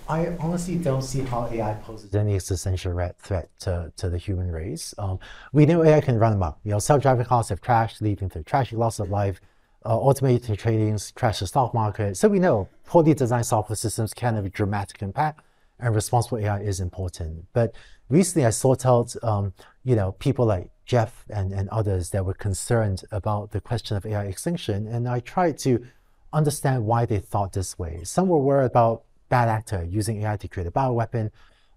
[0.08, 4.96] I honestly don't see how AI poses any existential threat to, to the human race.
[4.98, 5.20] Um,
[5.54, 6.58] we know AI can run amok.
[6.64, 9.40] You know, self-driving cars have crashed, leading to tragic loss of life.
[9.86, 12.18] Uh, automated trading crashed the stock market.
[12.18, 15.42] So we know poorly designed software systems can have a dramatic impact,
[15.80, 17.46] and responsible AI is important.
[17.54, 17.76] But
[18.10, 22.34] recently, I sought out, um, you know, people like Geoff and, and others that were
[22.34, 25.86] concerned about the question of AI extinction, and I tried to
[26.34, 28.02] understand why they thought this way.
[28.04, 31.32] Some were worried about bad actor using AI to create a bioweapon.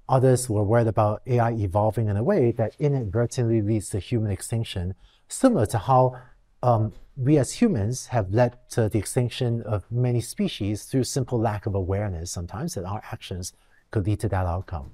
[0.08, 4.94] Others were worried about AI evolving in a way that inadvertently leads to human extinction,
[5.28, 6.20] similar to how
[6.62, 11.66] um, we as humans have led to the extinction of many species through simple lack
[11.66, 13.52] of awareness sometimes that our actions
[13.90, 14.92] could lead to that outcome.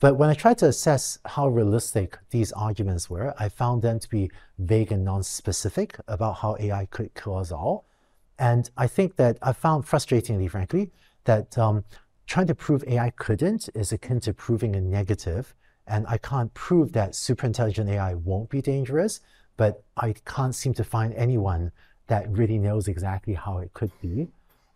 [0.00, 4.08] But when I tried to assess how realistic these arguments were, I found them to
[4.08, 7.84] be vague and non-specific about how AI could kill us all.
[8.40, 10.90] And I think that I found frustratingly, frankly,
[11.24, 11.84] that um,
[12.26, 15.54] trying to prove AI couldn't is akin to proving a negative.
[15.86, 19.20] And I can't prove that superintelligent AI won't be dangerous,
[19.58, 21.70] but I can't seem to find anyone
[22.06, 24.28] that really knows exactly how it could be.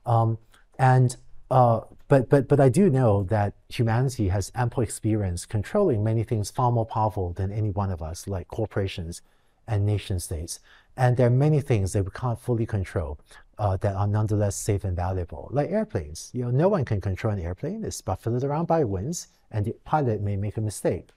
[0.05, 0.37] Um,
[0.79, 1.17] and
[1.51, 6.51] uh, but but but I do know that humanity has ample experience controlling many things
[6.51, 9.23] far more powerful than any one of us, like corporations
[9.67, 10.61] and nation states.
[10.97, 13.19] And there are many things that we can't fully control
[13.59, 16.31] uh, that are nonetheless safe and valuable, like airplanes.
[16.33, 19.75] You know, no one can control an airplane; it's buffeted around by winds, and the
[19.85, 21.09] pilot may make a mistake.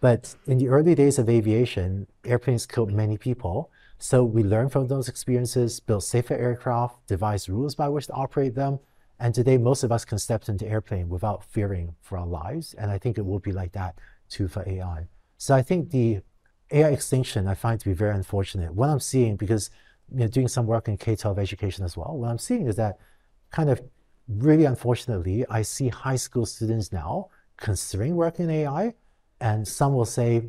[0.00, 3.70] But in the early days of aviation, airplanes killed many people.
[3.98, 8.54] So we learned from those experiences, built safer aircraft, devised rules by which to operate
[8.54, 8.80] them.
[9.18, 12.72] And today, most of us can step into airplane without fearing for our lives.
[12.74, 13.98] And I think it will be like that
[14.30, 15.08] too for AI.
[15.36, 16.20] So I think the
[16.70, 18.74] AI extinction I find to be very unfortunate.
[18.74, 19.70] What I'm seeing, because
[20.12, 22.98] you know, doing some work in K-12 education as well, what I'm seeing is that
[23.50, 23.80] kind of
[24.28, 28.94] really unfortunately, I see high school students now considering working in AI
[29.40, 30.42] and some will say,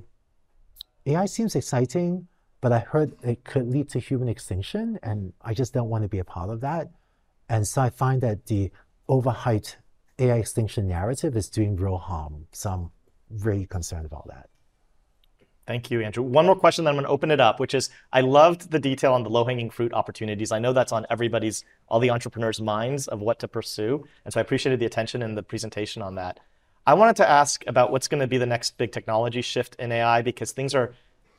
[1.05, 2.27] AI seems exciting,
[2.61, 6.07] but I heard it could lead to human extinction, and I just don't want to
[6.07, 6.91] be a part of that.
[7.49, 8.71] And so I find that the
[9.09, 9.77] overhyped
[10.19, 12.45] AI extinction narrative is doing real harm.
[12.51, 12.91] So I'm
[13.43, 14.50] really concerned about that.
[15.71, 16.21] Thank you, Andrew.
[16.21, 18.77] One more question, then I'm going to open it up, which is I loved the
[18.77, 20.51] detail on the low hanging fruit opportunities.
[20.51, 24.05] I know that's on everybody's, all the entrepreneurs' minds of what to pursue.
[24.25, 26.41] And so I appreciated the attention and the presentation on that.
[26.85, 29.93] I wanted to ask about what's going to be the next big technology shift in
[29.93, 30.93] AI because things are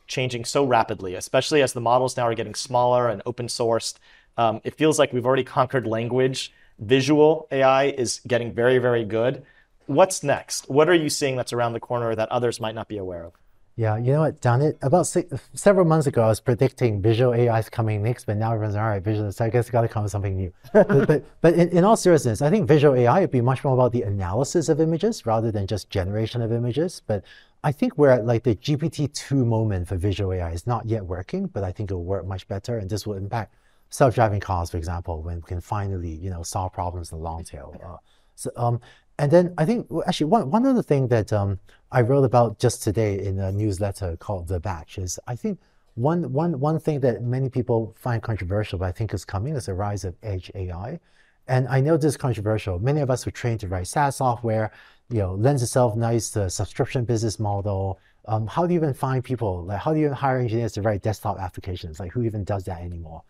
[0.07, 3.99] changing so rapidly, especially as the models now are getting smaller and open sourced.
[4.35, 6.51] Um, it feels like we've already conquered language.
[6.79, 9.43] Visual AI is getting very, very good.
[9.85, 10.71] What's next?
[10.71, 13.33] What are you seeing that's around the corner that others might not be aware of?
[13.75, 16.21] Yeah, you know what, done it about six, several months ago.
[16.21, 19.01] I was predicting visual AI is coming next, but now everyone's all right.
[19.01, 20.53] Visual, so I guess got to come with something new.
[20.73, 23.73] but but, but in, in, all seriousness, I think visual AI would be much more
[23.73, 27.01] about the analysis of images rather than just generation of images.
[27.07, 27.23] But
[27.63, 30.51] I think we're at like the GPT two moment for visual AI.
[30.51, 33.15] is not yet working, but I think it will work much better, and this will
[33.15, 33.55] impact
[33.89, 37.43] self-driving cars, for example, when we can finally you know solve problems in the long
[37.43, 37.75] tail.
[37.83, 37.97] Uh,
[38.35, 38.81] so, um,
[39.19, 41.59] and then I think actually one one other thing that um,
[41.91, 45.59] I wrote about just today in a newsletter called The Batch is I think
[45.95, 49.67] one one one thing that many people find controversial, but I think is coming, is
[49.67, 50.99] the rise of edge AI.
[51.47, 52.79] And I know this is controversial.
[52.79, 54.71] Many of us were trained to write SaaS software,
[55.09, 57.99] you know, lends itself nice to subscription business model.
[58.25, 59.65] Um, how do you even find people?
[59.65, 61.99] Like, how do you even hire engineers to write desktop applications?
[61.99, 63.23] Like, who even does that anymore?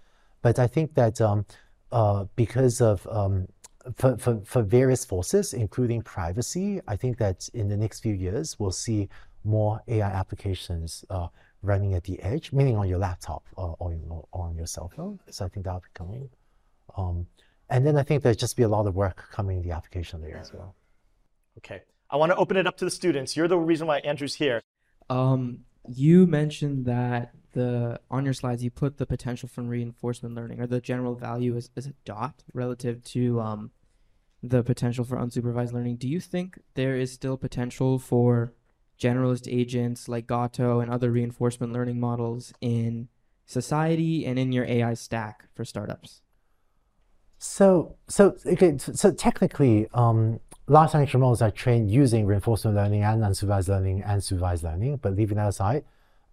[0.43, 1.45] But I think that um,
[1.91, 3.47] uh, because of um,
[3.95, 8.59] for, for, for various forces, including privacy, I think that in the next few years,
[8.59, 9.09] we'll see
[9.43, 11.27] more AI applications uh,
[11.61, 15.19] running at the edge, meaning on your laptop or, or, or, on your cell phone.
[15.29, 16.29] So I think that'll be coming.
[16.97, 17.27] Um,
[17.69, 20.21] and then I think there'll just be a lot of work coming in the application
[20.21, 20.75] layer as well.
[21.57, 21.81] Okay.
[22.09, 23.35] I want to open it up to the students.
[23.35, 24.61] You're the reason why Andrew's here.
[25.09, 30.59] Um, you mentioned that the on your slides you put the potential from reinforcement learning
[30.59, 33.71] or the general value as, as a dot relative to um,
[34.43, 35.95] the potential for unsupervised learning.
[35.95, 38.53] Do you think there is still potential for
[38.99, 43.07] generalist agents like Gato and other reinforcement learning models in
[43.45, 46.21] society and in your AI stack for startups?
[47.37, 53.21] So, so okay, so technically, um, large language models are trained using reinforcement learning and
[53.21, 54.97] unsupervised learning and supervised learning.
[54.97, 55.83] But leaving that aside,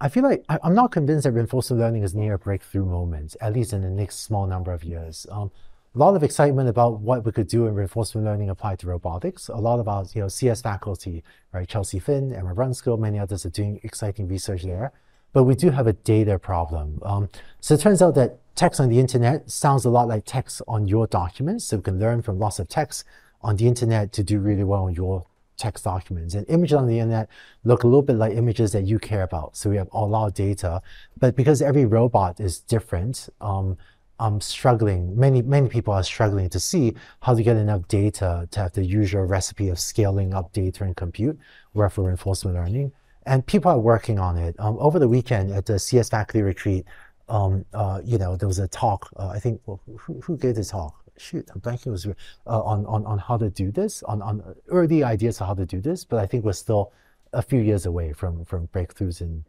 [0.01, 3.37] I feel like I, am not convinced that reinforcement learning is near a breakthrough moment,
[3.41, 5.27] at least in the next small number of years.
[5.31, 5.51] Um,
[5.95, 9.49] a lot of excitement about what we could do in reinforcement learning applied to robotics.
[9.49, 13.45] A lot of our you know CS faculty, right, Chelsea Finn, Emma Brunskill, many others
[13.45, 14.93] are doing exciting research there.
[15.33, 17.01] But we do have a data problem.
[17.05, 17.29] Um,
[17.61, 20.89] so it turns out that text on the internet sounds a lot like text on
[20.89, 21.67] your documents.
[21.67, 23.05] So we can learn from lots of text
[23.43, 25.27] on the internet to do really well on your
[25.61, 26.35] text documents.
[26.35, 27.29] And images on the internet
[27.65, 29.57] look a little bit like images that you care about.
[29.57, 30.83] So we have a lot of data.
[31.19, 33.77] But because every robot is different, um,
[34.19, 38.61] I'm struggling, many, many people are struggling to see how to get enough data to
[38.61, 41.39] have the usual recipe of scaling up data and compute,
[41.73, 42.93] where for reinforcement learning.
[43.25, 44.55] And people are working on it.
[44.59, 46.85] Um, over the weekend at the CS faculty retreat,
[47.31, 50.57] um, uh, you know, there was a talk, uh, I think, well, who, who gave
[50.57, 51.00] the talk?
[51.21, 52.13] Shoot, I'm blanking was uh,
[52.47, 55.81] on, on, on how to do this, on, on early ideas of how to do
[55.81, 56.93] this, but I think we're still
[57.33, 59.45] a few years away from, from breakthroughs in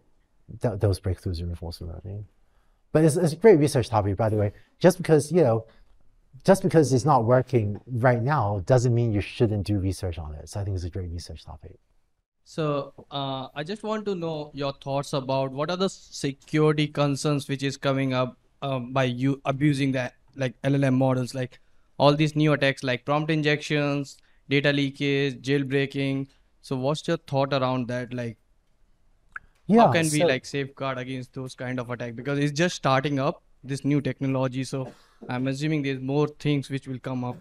[0.61, 2.25] th those breakthroughs in reinforcement learning.
[2.91, 4.51] But it's, it's a great research topic, by the way.
[4.79, 5.65] Just because, you know,
[6.43, 10.49] just because it's not working right now doesn't mean you shouldn't do research on it.
[10.49, 11.79] So I think it's a great research topic.
[12.43, 17.47] So uh, I just want to know your thoughts about what are the security concerns
[17.47, 21.59] which is coming up um, by you abusing that like LLM models, like
[21.97, 24.17] all these new attacks like prompt injections,
[24.49, 26.27] data leakage, jailbreaking.
[26.61, 28.13] So what's your thought around that?
[28.13, 28.37] Like,
[29.67, 32.15] yeah, how can so, we like safeguard against those kind of attack?
[32.15, 34.63] Because it's just starting up this new technology.
[34.63, 34.91] So
[35.29, 37.37] I'm assuming there's more things which will come up.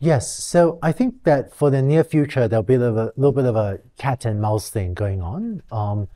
[0.00, 3.46] Yes, so I think that for the near future, there'll be a little, little bit
[3.46, 5.62] of a cat and mouse thing going on.
[5.70, 6.08] Um,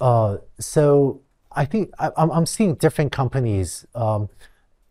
[0.00, 4.28] uh, so I think I, am seeing different companies um,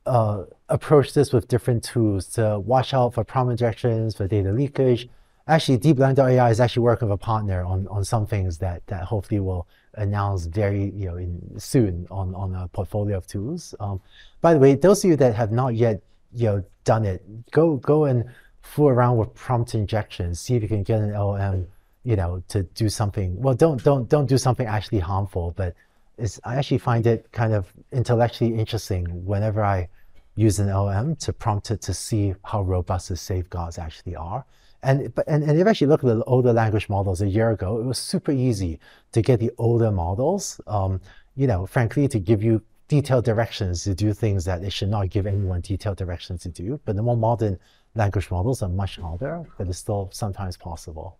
[0.05, 5.09] uh, approach this with different tools to watch out for prompt injections, for data leakage.
[5.47, 9.39] Actually, DeepLearning.AI is actually working with a partner on, on some things that, that hopefully
[9.39, 13.75] will announce very you know in, soon on, on a portfolio of tools.
[13.79, 13.99] Um,
[14.41, 16.01] by the way, those of you that have not yet
[16.33, 18.25] you know done it, go go and
[18.62, 20.39] fool around with prompt injections.
[20.39, 21.67] See if you can get an LM
[22.03, 23.39] you know to do something.
[23.41, 25.75] Well, don't don't don't do something actually harmful, but
[26.19, 29.89] it's, I actually find it kind of intellectually interesting whenever I
[30.36, 34.45] use an LM to prompt it to see how robust the safeguards actually are.
[34.84, 37.79] And, and, and if you actually look at the older language models a year ago,
[37.79, 38.79] it was super easy
[39.12, 41.01] to get the older models, um,
[41.36, 45.10] you know, frankly, to give you detailed directions to do things that it should not
[45.10, 46.79] give anyone detailed directions to do.
[46.86, 47.60] But the more modern
[47.95, 51.18] language models are much harder, but it's still sometimes possible.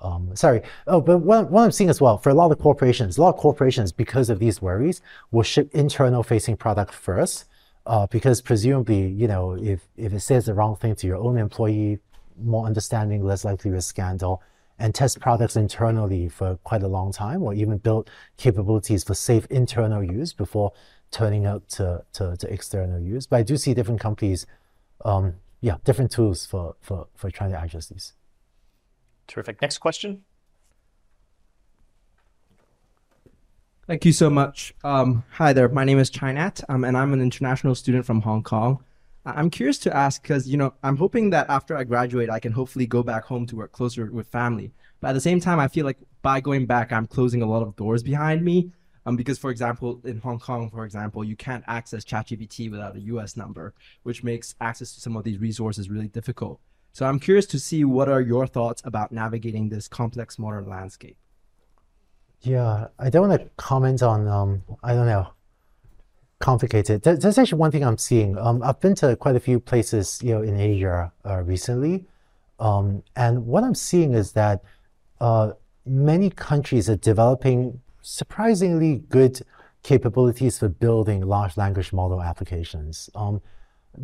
[0.00, 0.62] Um, sorry.
[0.86, 3.34] Oh, but what, what, I'm seeing as well, for a lot of corporations, a lot
[3.34, 7.46] of corporations, because of these worries, will ship internal facing product first.
[7.86, 11.38] Uh, because presumably, you know, if, if it says the wrong thing to your own
[11.38, 11.98] employee,
[12.40, 14.42] more understanding, less likely to scandal,
[14.78, 19.46] and test products internally for quite a long time, or even build capabilities for safe
[19.50, 20.72] internal use before
[21.10, 23.26] turning out to, to, to external use.
[23.26, 24.46] But I do see different companies,
[25.04, 28.12] um, yeah, different tools for, for, for trying to address these.
[29.30, 29.62] Terrific.
[29.62, 30.24] Next question.
[33.86, 34.74] Thank you so much.
[34.82, 35.68] Um, hi there.
[35.68, 38.82] My name is Chinat, um, and I'm an international student from Hong Kong.
[39.24, 42.50] I'm curious to ask because you know I'm hoping that after I graduate, I can
[42.50, 44.72] hopefully go back home to work closer with family.
[45.00, 47.62] But at the same time, I feel like by going back, I'm closing a lot
[47.62, 48.72] of doors behind me.
[49.06, 53.00] Um, because for example, in Hong Kong, for example, you can't access ChatGPT without a
[53.00, 56.60] US number, which makes access to some of these resources really difficult.
[56.92, 61.16] So I'm curious to see what are your thoughts about navigating this complex modern landscape.
[62.42, 65.28] Yeah, I don't want to comment on, um, I don't know,
[66.38, 67.02] complicated.
[67.02, 68.38] That's actually one thing I'm seeing.
[68.38, 72.06] Um, I've been to quite a few places, you know, in Asia uh, recently,
[72.58, 74.62] um, and what I'm seeing is that
[75.20, 75.52] uh,
[75.84, 79.42] many countries are developing surprisingly good
[79.82, 83.10] capabilities for building large language model applications.
[83.14, 83.40] Um,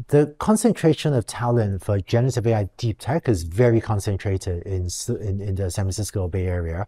[0.09, 5.55] the concentration of talent for generative AI deep tech is very concentrated in, in, in,
[5.55, 6.87] the San Francisco Bay Area.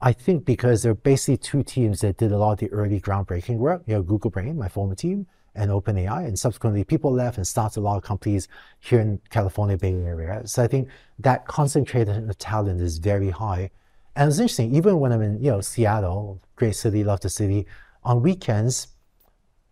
[0.00, 3.00] I think because there are basically two teams that did a lot of the early
[3.00, 7.38] groundbreaking work, you know, Google Brain, my former team, and OpenAI, and subsequently people left
[7.38, 8.46] and started a lot of companies
[8.78, 10.46] here in California Bay Area.
[10.46, 10.88] So I think
[11.18, 13.70] that concentration of talent is very high.
[14.14, 17.66] And it's interesting, even when I'm in, you know, Seattle, great city, love the city,
[18.04, 18.88] on weekends,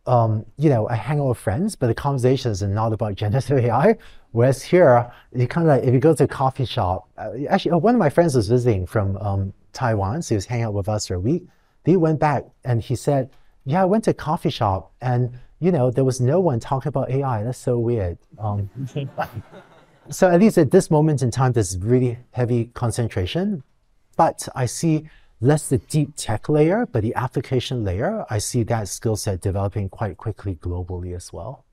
[0.06, 3.58] um, you know, I hang out with friends, but the conversations are not about generative
[3.58, 3.96] AI.
[4.32, 7.78] Whereas here, you kind of if you go to a coffee shop, uh, actually, uh,
[7.78, 10.88] one of my friends was visiting from um, Taiwan, so he was hanging out with
[10.88, 11.46] us for a week.
[11.84, 13.30] He went back and he said,
[13.64, 16.88] "Yeah, I went to a coffee shop and you know there was no one talking
[16.88, 17.44] about AI.
[17.44, 18.68] That's so weird." Um,
[20.10, 23.62] so at least at this moment in time, there's really heavy concentration,
[24.16, 25.08] but I see
[25.44, 29.88] less the deep tech layer, but the application layer, I see that skill set developing
[29.88, 31.64] quite quickly globally as well.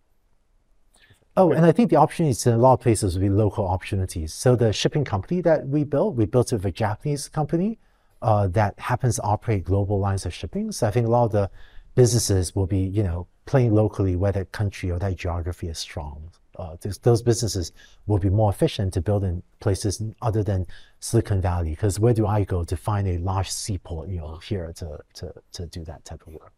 [1.38, 4.34] Oh, and I think the opportunities in a lot of places will be local opportunities.
[4.34, 7.80] So the shipping company that we built, we built it with a Japanese company
[8.22, 10.74] uh, that happens to operate global lines of shipping.
[10.74, 11.50] So I think a lot of the
[11.96, 16.32] businesses will be, you know, playing locally where that country or that geography is strong.
[16.58, 17.72] Uh, those, those businesses
[18.08, 20.68] will be more efficient to build in places other than
[21.02, 21.72] Silicon Valley.
[21.72, 25.34] Because where do I go to find a large seaport, you know, here to, to,
[25.54, 26.54] to do that type of work?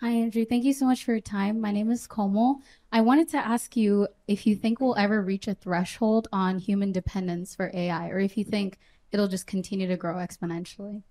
[0.00, 0.44] Hi, Andrew.
[0.44, 1.60] Thank you so much for your time.
[1.60, 2.56] My name is Komo.
[2.92, 6.92] I wanted to ask you if you think we'll ever reach a threshold on human
[6.92, 8.78] dependence for AI, or if you think
[9.10, 11.02] it'll just continue to grow exponentially.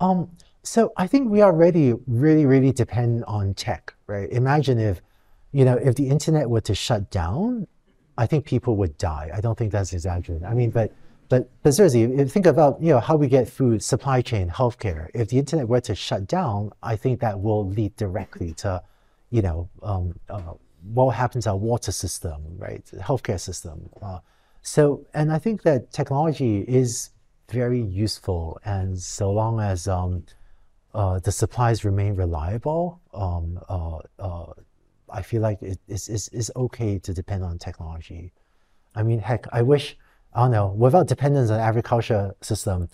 [0.00, 0.30] Um,
[0.62, 4.30] so I think we already really, really depend on tech, right?
[4.30, 5.02] Imagine if,
[5.52, 7.66] you know, if the internet were to shut down,
[8.16, 9.30] I think people would die.
[9.34, 10.44] I don't think that's exaggerated.
[10.44, 10.92] I mean, but
[11.30, 15.08] but but seriously, think about you know how we get food, supply chain, healthcare.
[15.14, 18.82] If the internet were to shut down, I think that will lead directly to,
[19.30, 20.54] you know, um, uh,
[20.92, 22.84] what happens to our water system, right?
[22.98, 23.88] Healthcare system.
[24.02, 24.18] Uh,
[24.62, 27.10] so, and I think that technology is
[27.48, 30.24] very useful, and so long as um,
[30.94, 34.52] uh, the supplies remain reliable, um, uh, uh,
[35.08, 38.32] I feel like it, it's, it's, it's okay to depend on technology.
[38.96, 39.96] I mean, heck, I wish
[40.32, 42.88] I don't know, without dependence on agriculture system,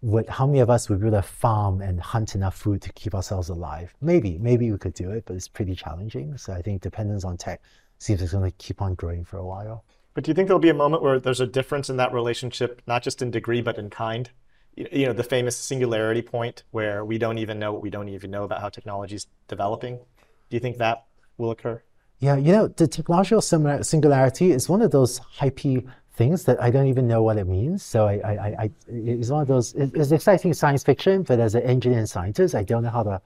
[0.00, 2.92] would how many of us would be able to farm and hunt enough food to
[2.92, 3.94] keep ourselves alive?
[4.00, 6.36] Maybe, maybe we could do it, but it's pretty challenging.
[6.36, 7.62] So I think dependence on tech
[7.98, 9.84] seems it's going to keep on growing for a while.
[10.14, 12.82] But do you think there'll be a moment where there's a difference in that relationship,
[12.86, 14.28] not just in degree, but in kind?
[14.74, 18.30] You know, the famous singularity point where we don't even know what we don't even
[18.30, 19.98] know about how technology is developing.
[19.98, 21.04] Do you think that
[21.38, 21.82] will occur?
[22.18, 25.88] Yeah, you know, the technological singularity is one of those hypey
[26.22, 27.82] things that I don't even know what it means.
[27.82, 29.74] So I, I, I it's one of those.
[29.74, 33.20] It's exciting science fiction, but as an engineer and scientist, I don't know how to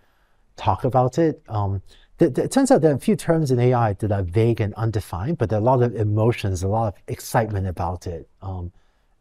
[0.57, 1.43] talk about it.
[1.49, 1.83] Um,
[2.19, 5.37] it turns out there are a few terms in AI that are vague and undefined,
[5.37, 8.27] but there are a lot of emotions, a lot of excitement about it.
[8.41, 8.73] Um,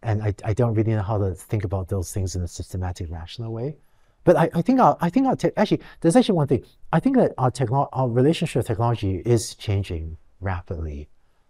[0.02, 3.12] and I, I don't really know how to think about those things in a systematic,
[3.12, 3.76] rational way.
[4.24, 6.64] But I, I think our, I think our actually, there's actually one thing.
[6.94, 11.10] I think that our techno- our relationship with technology is changing rapidly.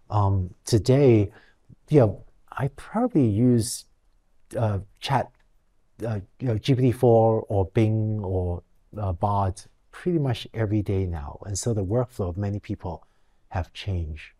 [0.09, 1.31] Um, today,
[1.89, 3.85] you know, I probably use
[4.57, 5.31] uh, Chat,
[6.05, 8.63] uh, you know, GPT-4 or Bing or
[8.97, 9.61] uh, Bard
[9.91, 13.07] pretty much every day now, and so the workflow of many people
[13.49, 14.31] have changed.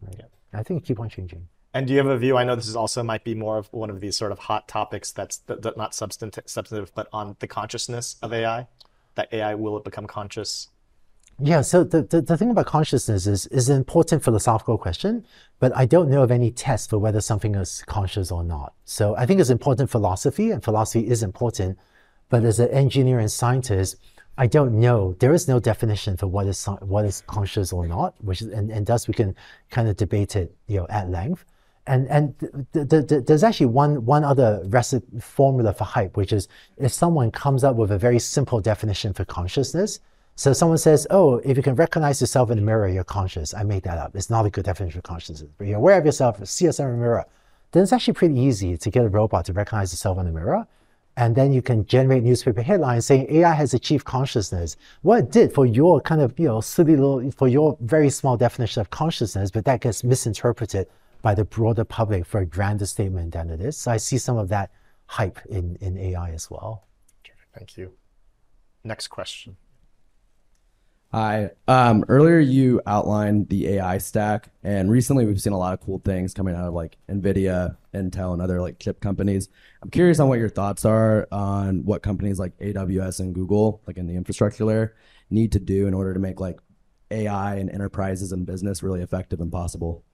[0.00, 0.20] Right?
[0.52, 1.48] I think it keep on changing.
[1.74, 2.36] And do you have a view?
[2.36, 4.68] I know this is also might be more of one of these sort of hot
[4.68, 8.68] topics that's that, that not substantive, substantive, but on the consciousness of AI.
[9.14, 10.68] That AI will it become conscious?
[11.44, 15.26] Yeah, so the, the, the, thing about consciousness is, is an important philosophical question,
[15.58, 18.74] but I don't know of any test for whether something is conscious or not.
[18.84, 21.78] So I think it's important philosophy, and philosophy is important,
[22.28, 23.96] but as an engineer and scientist,
[24.38, 25.16] I don't know.
[25.18, 28.70] There is no definition for what is what is conscious or not, which is, and,
[28.70, 29.34] and thus we can
[29.68, 31.44] kind of debate it, you know, at length.
[31.86, 32.38] And and
[32.72, 36.92] th- th- th- there's actually one one other recipe formula for hype, which is if
[36.92, 39.98] someone comes up with a very simple definition for consciousness,
[40.42, 43.54] so someone says, oh, if you can recognize yourself in the mirror, you're conscious.
[43.54, 44.16] I made that up.
[44.16, 45.44] It's not a good definition of consciousness.
[45.56, 47.24] But you're aware of yourself, see yourself in the mirror.
[47.70, 50.66] Then it's actually pretty easy to get a robot to recognize itself in the mirror.
[51.16, 54.76] And then you can generate newspaper headlines saying AI has achieved consciousness.
[55.02, 58.36] What it did for your kind of, you know, silly little, for your very small
[58.36, 60.88] definition of consciousness, but that gets misinterpreted
[61.22, 63.76] by the broader public for a grander statement than it is.
[63.76, 64.72] So I see some of that
[65.06, 66.88] hype in, in AI as well.
[67.54, 67.92] Thank you.
[68.82, 69.56] Next question.
[71.12, 71.50] Hi.
[71.68, 75.98] Um, earlier you outlined the AI stack, and recently we've seen a lot of cool
[75.98, 79.50] things coming out of like NVIDIA, Intel, and other like chip companies.
[79.82, 83.98] I'm curious on what your thoughts are on what companies like AWS and Google, like
[83.98, 84.96] in the infrastructure layer,
[85.28, 86.60] need to do in order to make like
[87.10, 90.04] AI and enterprises and business really effective and possible.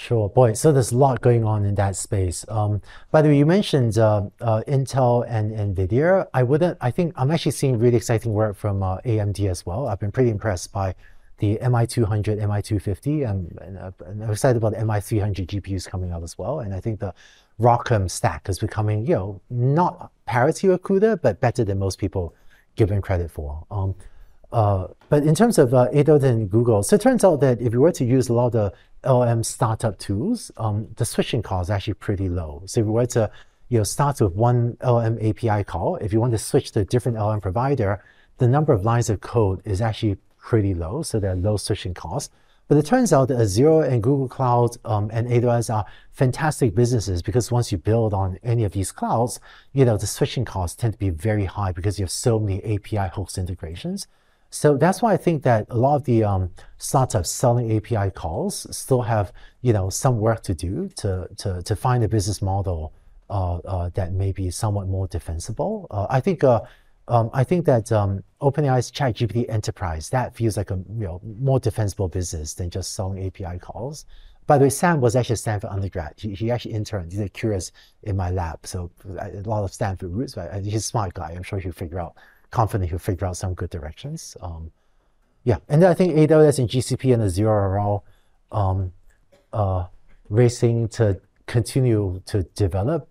[0.00, 0.54] Sure, boy.
[0.54, 2.46] So there's a lot going on in that space.
[2.48, 2.80] Um,
[3.10, 6.26] by the way, you mentioned uh, uh, Intel and Nvidia.
[6.32, 6.78] I wouldn't.
[6.80, 9.88] I think I'm actually seeing really exciting work from uh, AMD as well.
[9.88, 10.94] I've been pretty impressed by
[11.36, 16.22] the MI200, MI250, and, and, uh, and I'm excited about the MI300 GPUs coming out
[16.22, 16.60] as well.
[16.60, 17.12] And I think the
[17.60, 22.34] ROCm stack is becoming, you know, not parity with CUDA, but better than most people
[22.74, 23.66] give him credit for.
[23.70, 23.94] Um,
[24.50, 27.72] uh, but in terms of uh, AWS and Google, so it turns out that if
[27.72, 28.72] you were to use a lot of the
[29.04, 32.62] LLM startup tools, um, the switching cost is actually pretty low.
[32.66, 33.30] So if you were to
[33.68, 36.84] you know, start with one LM API call, if you want to switch to a
[36.84, 38.02] different LM provider,
[38.38, 41.94] the number of lines of code is actually pretty low, so there are low switching
[41.94, 42.34] costs.
[42.66, 47.20] But it turns out that Azure and Google Cloud um, and AWS are fantastic businesses
[47.20, 49.40] because once you build on any of these clouds,
[49.72, 52.62] you know, the switching costs tend to be very high because you have so many
[52.62, 54.06] API host integrations.
[54.50, 58.66] So that's why I think that a lot of the um, startups selling API calls
[58.76, 59.32] still have,
[59.62, 62.92] you know, some work to do to, to, to find a business model
[63.30, 65.86] uh, uh, that may be somewhat more defensible.
[65.90, 66.62] Uh, I think uh,
[67.06, 71.60] um, I think that um, OpenAI's ChatGPT Enterprise that feels like a you know more
[71.60, 74.04] defensible business than just selling API calls.
[74.46, 76.14] By the way, Sam was actually a Stanford undergrad.
[76.16, 77.12] He, he actually interned.
[77.12, 77.70] He's a CURIS
[78.02, 80.34] in my lab, so a lot of Stanford roots.
[80.34, 81.30] But he's a smart guy.
[81.30, 82.14] I'm sure he'll figure out.
[82.50, 84.36] Confident he'll figure out some good directions.
[84.40, 84.72] Um,
[85.44, 88.04] yeah, and then I think AWS and GCP and Azure are all
[88.52, 88.92] um,
[89.52, 89.86] uh,
[90.28, 93.08] racing to continue to develop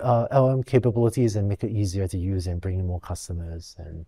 [0.00, 3.76] uh, LM capabilities and make it easier to use and bring in more customers.
[3.78, 4.06] And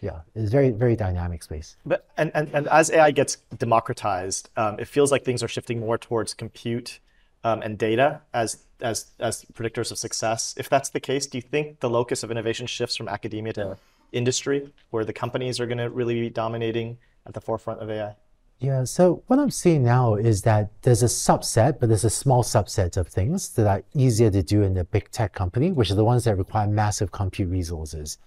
[0.00, 1.76] yeah, it's very, very dynamic space.
[1.84, 5.80] But and, and, and as AI gets democratized, um, it feels like things are shifting
[5.80, 7.00] more towards compute
[7.44, 10.54] um, and data as as as predictors of success.
[10.56, 13.76] If that's the case, do you think the locus of innovation shifts from academia to
[14.12, 18.14] industry, where the companies are going to really be dominating at the forefront of AI?
[18.60, 22.42] Yeah, so what I'm seeing now is that there's a subset, but there's a small
[22.42, 25.94] subset of things that are easier to do in the big tech company, which are
[25.94, 28.18] the ones that require massive compute resources.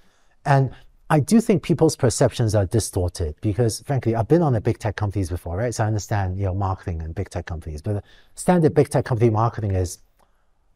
[0.45, 0.71] And
[1.09, 4.95] I do think people's perceptions are distorted because, frankly, I've been on the big tech
[4.95, 5.75] companies before, right?
[5.75, 7.81] So I understand, you know, marketing and big tech companies.
[7.81, 8.01] But
[8.35, 9.97] standard big tech company marketing is,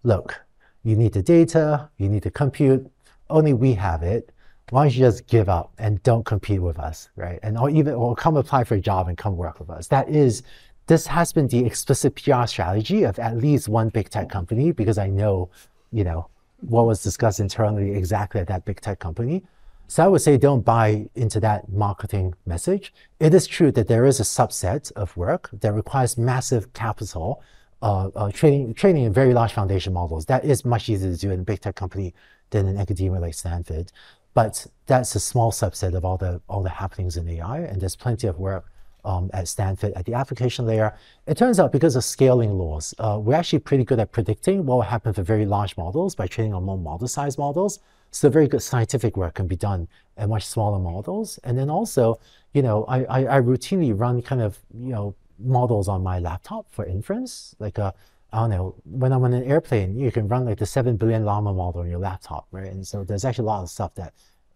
[0.04, 0.44] look,
[0.84, 2.92] you need the data, you need the compute,
[3.30, 4.34] only we have it
[4.72, 7.40] why don't you just give up and don't compete with us, right?
[7.44, 9.88] And or even or come apply for a job and come work with us.
[9.88, 10.44] That is,
[10.88, 14.98] this has been the explicit PR strategy of at least one big tech company because
[14.98, 15.50] I know,
[15.92, 16.30] you know,
[16.62, 19.44] what was discussed internally exactly at that big tech company.
[19.88, 22.92] So I would say don't buy into that marketing message.
[23.20, 27.44] It is true that there is a subset of work that requires massive capital,
[27.84, 30.26] uh, uh, training, training in very large foundation models.
[30.26, 32.16] That is much easier to do in a big tech company
[32.50, 33.92] than in academia like Stanford.
[34.36, 37.96] But that's a small subset of all the all the happenings in AI, and there's
[37.96, 38.66] plenty of work
[39.06, 40.96] um, at Stanford at the application layer.
[41.26, 44.76] It turns out because of scaling laws, uh, we're actually pretty good at predicting what
[44.76, 47.80] will happen for very large models by training on more model size models.
[48.12, 51.40] So very good scientific work can be done at much smaller models.
[51.44, 52.20] And then also,
[52.54, 56.66] you know, I, I, I routinely run kind of, you know, models on my laptop
[56.72, 57.94] for inference, like a
[58.36, 61.24] I don't know, when I'm on an airplane, you can run like the 7 billion
[61.24, 62.68] llama model on your laptop, right?
[62.68, 64.14] And so there's actually a lot of stuff that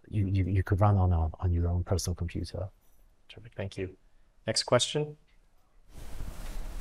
[0.10, 2.68] you, you, you could run on, a, on your own personal computer.
[3.30, 3.96] Terrific, thank you.
[4.46, 5.16] Next question.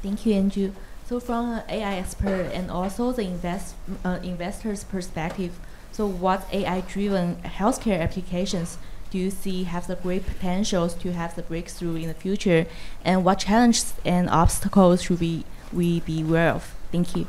[0.02, 0.72] Thank you, Andrew.
[1.06, 5.56] So from an AI expert and also the invest, uh, investor's perspective,
[5.92, 8.76] so what AI-driven healthcare applications
[9.10, 12.66] do you see have the great potentials to have the breakthrough in the future?
[13.04, 16.74] And what challenges and obstacles should we, we be aware of?
[16.92, 17.26] Thank you.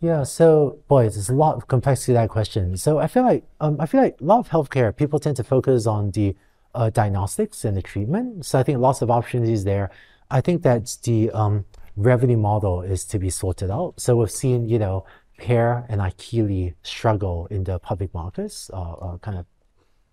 [0.00, 2.76] Yeah, so boy, there's a lot of complexity to that question.
[2.76, 5.44] So I feel like um, I feel like a lot of healthcare people tend to
[5.44, 6.36] focus on the
[6.74, 8.46] uh, diagnostics and the treatment.
[8.46, 9.90] So I think lots of opportunities there.
[10.30, 11.64] I think that the um,
[11.96, 13.94] revenue model is to be sorted out.
[13.96, 15.04] So we've seen, you know,
[15.38, 19.46] Pear and Akili struggle in the public markets, uh, uh, kind of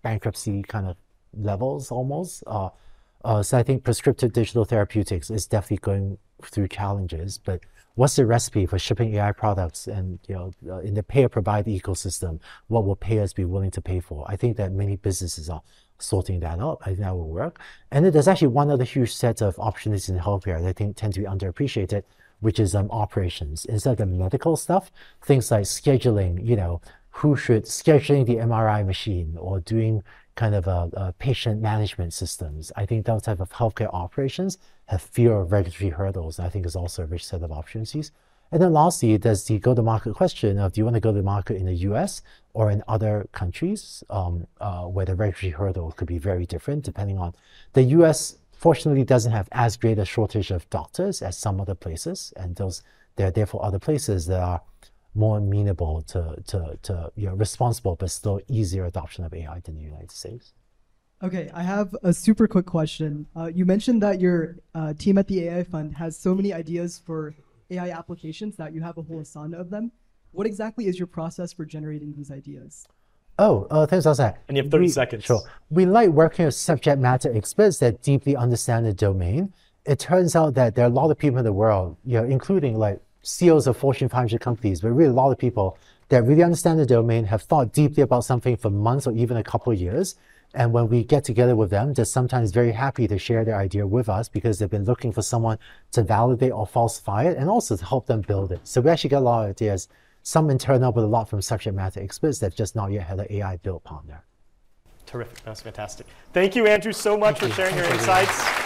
[0.02, 0.96] bankruptcy kind of
[1.32, 2.42] levels almost.
[2.46, 2.70] Uh,
[3.24, 7.60] uh, so I think prescriptive digital therapeutics is definitely going through challenges, but
[7.96, 11.70] what's the recipe for shipping AI products and you know uh, in the payer provider
[11.70, 12.38] ecosystem,
[12.68, 14.24] what will payers be willing to pay for?
[14.28, 15.62] I think that many businesses are
[15.98, 16.78] sorting that out.
[16.82, 17.58] I think that will work.
[17.90, 20.96] And then there's actually one other huge set of opportunities in healthcare that I think
[20.96, 22.04] tend to be underappreciated,
[22.40, 23.64] which is um, operations.
[23.64, 24.92] Instead of the medical stuff,
[25.22, 26.80] things like scheduling, you know,
[27.10, 30.02] who should scheduling the MRI machine or doing
[30.36, 32.70] kind of a, a, patient management systems.
[32.76, 36.38] I think those type of healthcare operations have fewer regulatory hurdles.
[36.38, 38.12] I think is also a rich set of opportunities.
[38.52, 41.56] And then lastly, there's the go-to-market question of do you want to go to market
[41.56, 42.22] in the U.S.
[42.54, 47.18] or in other countries um, uh, where the regulatory hurdle could be very different depending
[47.18, 47.34] on
[47.72, 48.36] the U.S.
[48.52, 52.82] Fortunately, doesn't have as great a shortage of doctors as some other places, and those
[53.16, 54.62] there are therefore other places that are
[55.16, 59.76] more amenable to, to, to you know, responsible but still easier adoption of AI than
[59.76, 60.52] the United States.
[61.22, 63.26] Okay, I have a super quick question.
[63.34, 67.00] Uh, you mentioned that your uh, team at the AI Fund has so many ideas
[67.04, 67.34] for
[67.70, 69.92] AI applications that you have a whole asana of them.
[70.32, 72.86] What exactly is your process for generating these ideas?
[73.38, 74.42] Oh, uh, thanks, Zach.
[74.48, 75.24] And you have 30 we, seconds.
[75.24, 75.40] Sure.
[75.70, 79.54] We like working with subject matter experts that deeply understand the domain.
[79.86, 82.24] It turns out that there are a lot of people in the world, you know,
[82.24, 85.76] including like CEOs of Fortune 500 companies, but really a lot of people
[86.08, 89.42] that really understand the domain, have thought deeply about something for months or even a
[89.42, 90.14] couple of years.
[90.54, 93.86] And when we get together with them, they're sometimes very happy to share their idea
[93.86, 95.58] with us because they've been looking for someone
[95.92, 98.60] to validate or falsify it and also to help them build it.
[98.62, 99.88] So we actually get a lot of ideas.
[100.22, 103.02] Some in turn up with a lot from subject matter experts that just not yet
[103.02, 104.24] had an AI built upon there.
[105.04, 105.42] Terrific.
[105.42, 106.06] That's fantastic.
[106.32, 107.66] Thank you, Andrew, so much Thank for you.
[107.66, 108.65] sharing Thank your insights.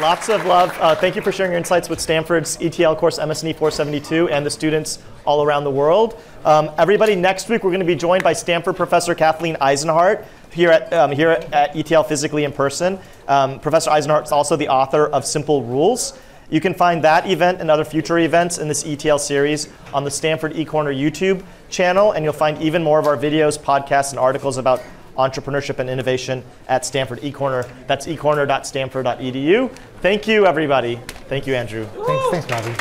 [0.00, 0.74] Lots of love.
[0.80, 4.48] Uh, thank you for sharing your insights with Stanford's ETL course MS&E 472 and the
[4.48, 6.18] students all around the world.
[6.46, 10.70] Um, everybody, next week we're going to be joined by Stanford professor Kathleen Eisenhardt here
[10.70, 12.98] at, um, here at ETL physically in person.
[13.28, 16.18] Um, professor Eisenhardt is also the author of Simple Rules.
[16.48, 20.10] You can find that event and other future events in this ETL series on the
[20.10, 24.56] Stanford eCorner YouTube channel, and you'll find even more of our videos, podcasts, and articles
[24.56, 24.82] about
[25.16, 27.68] entrepreneurship and innovation at Stanford eCorner.
[27.86, 29.70] That's ecorner.stanford.edu.
[30.00, 30.96] Thank you, everybody.
[31.28, 31.86] Thank you, Andrew.
[32.06, 32.72] Thanks, thanks, Ravi.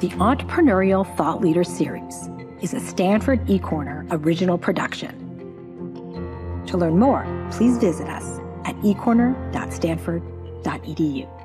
[0.00, 2.30] The Entrepreneurial Thought Leader Series
[2.62, 5.16] is a Stanford eCorner original production.
[6.66, 11.39] To learn more, please visit us at ecorner.stanford.edu.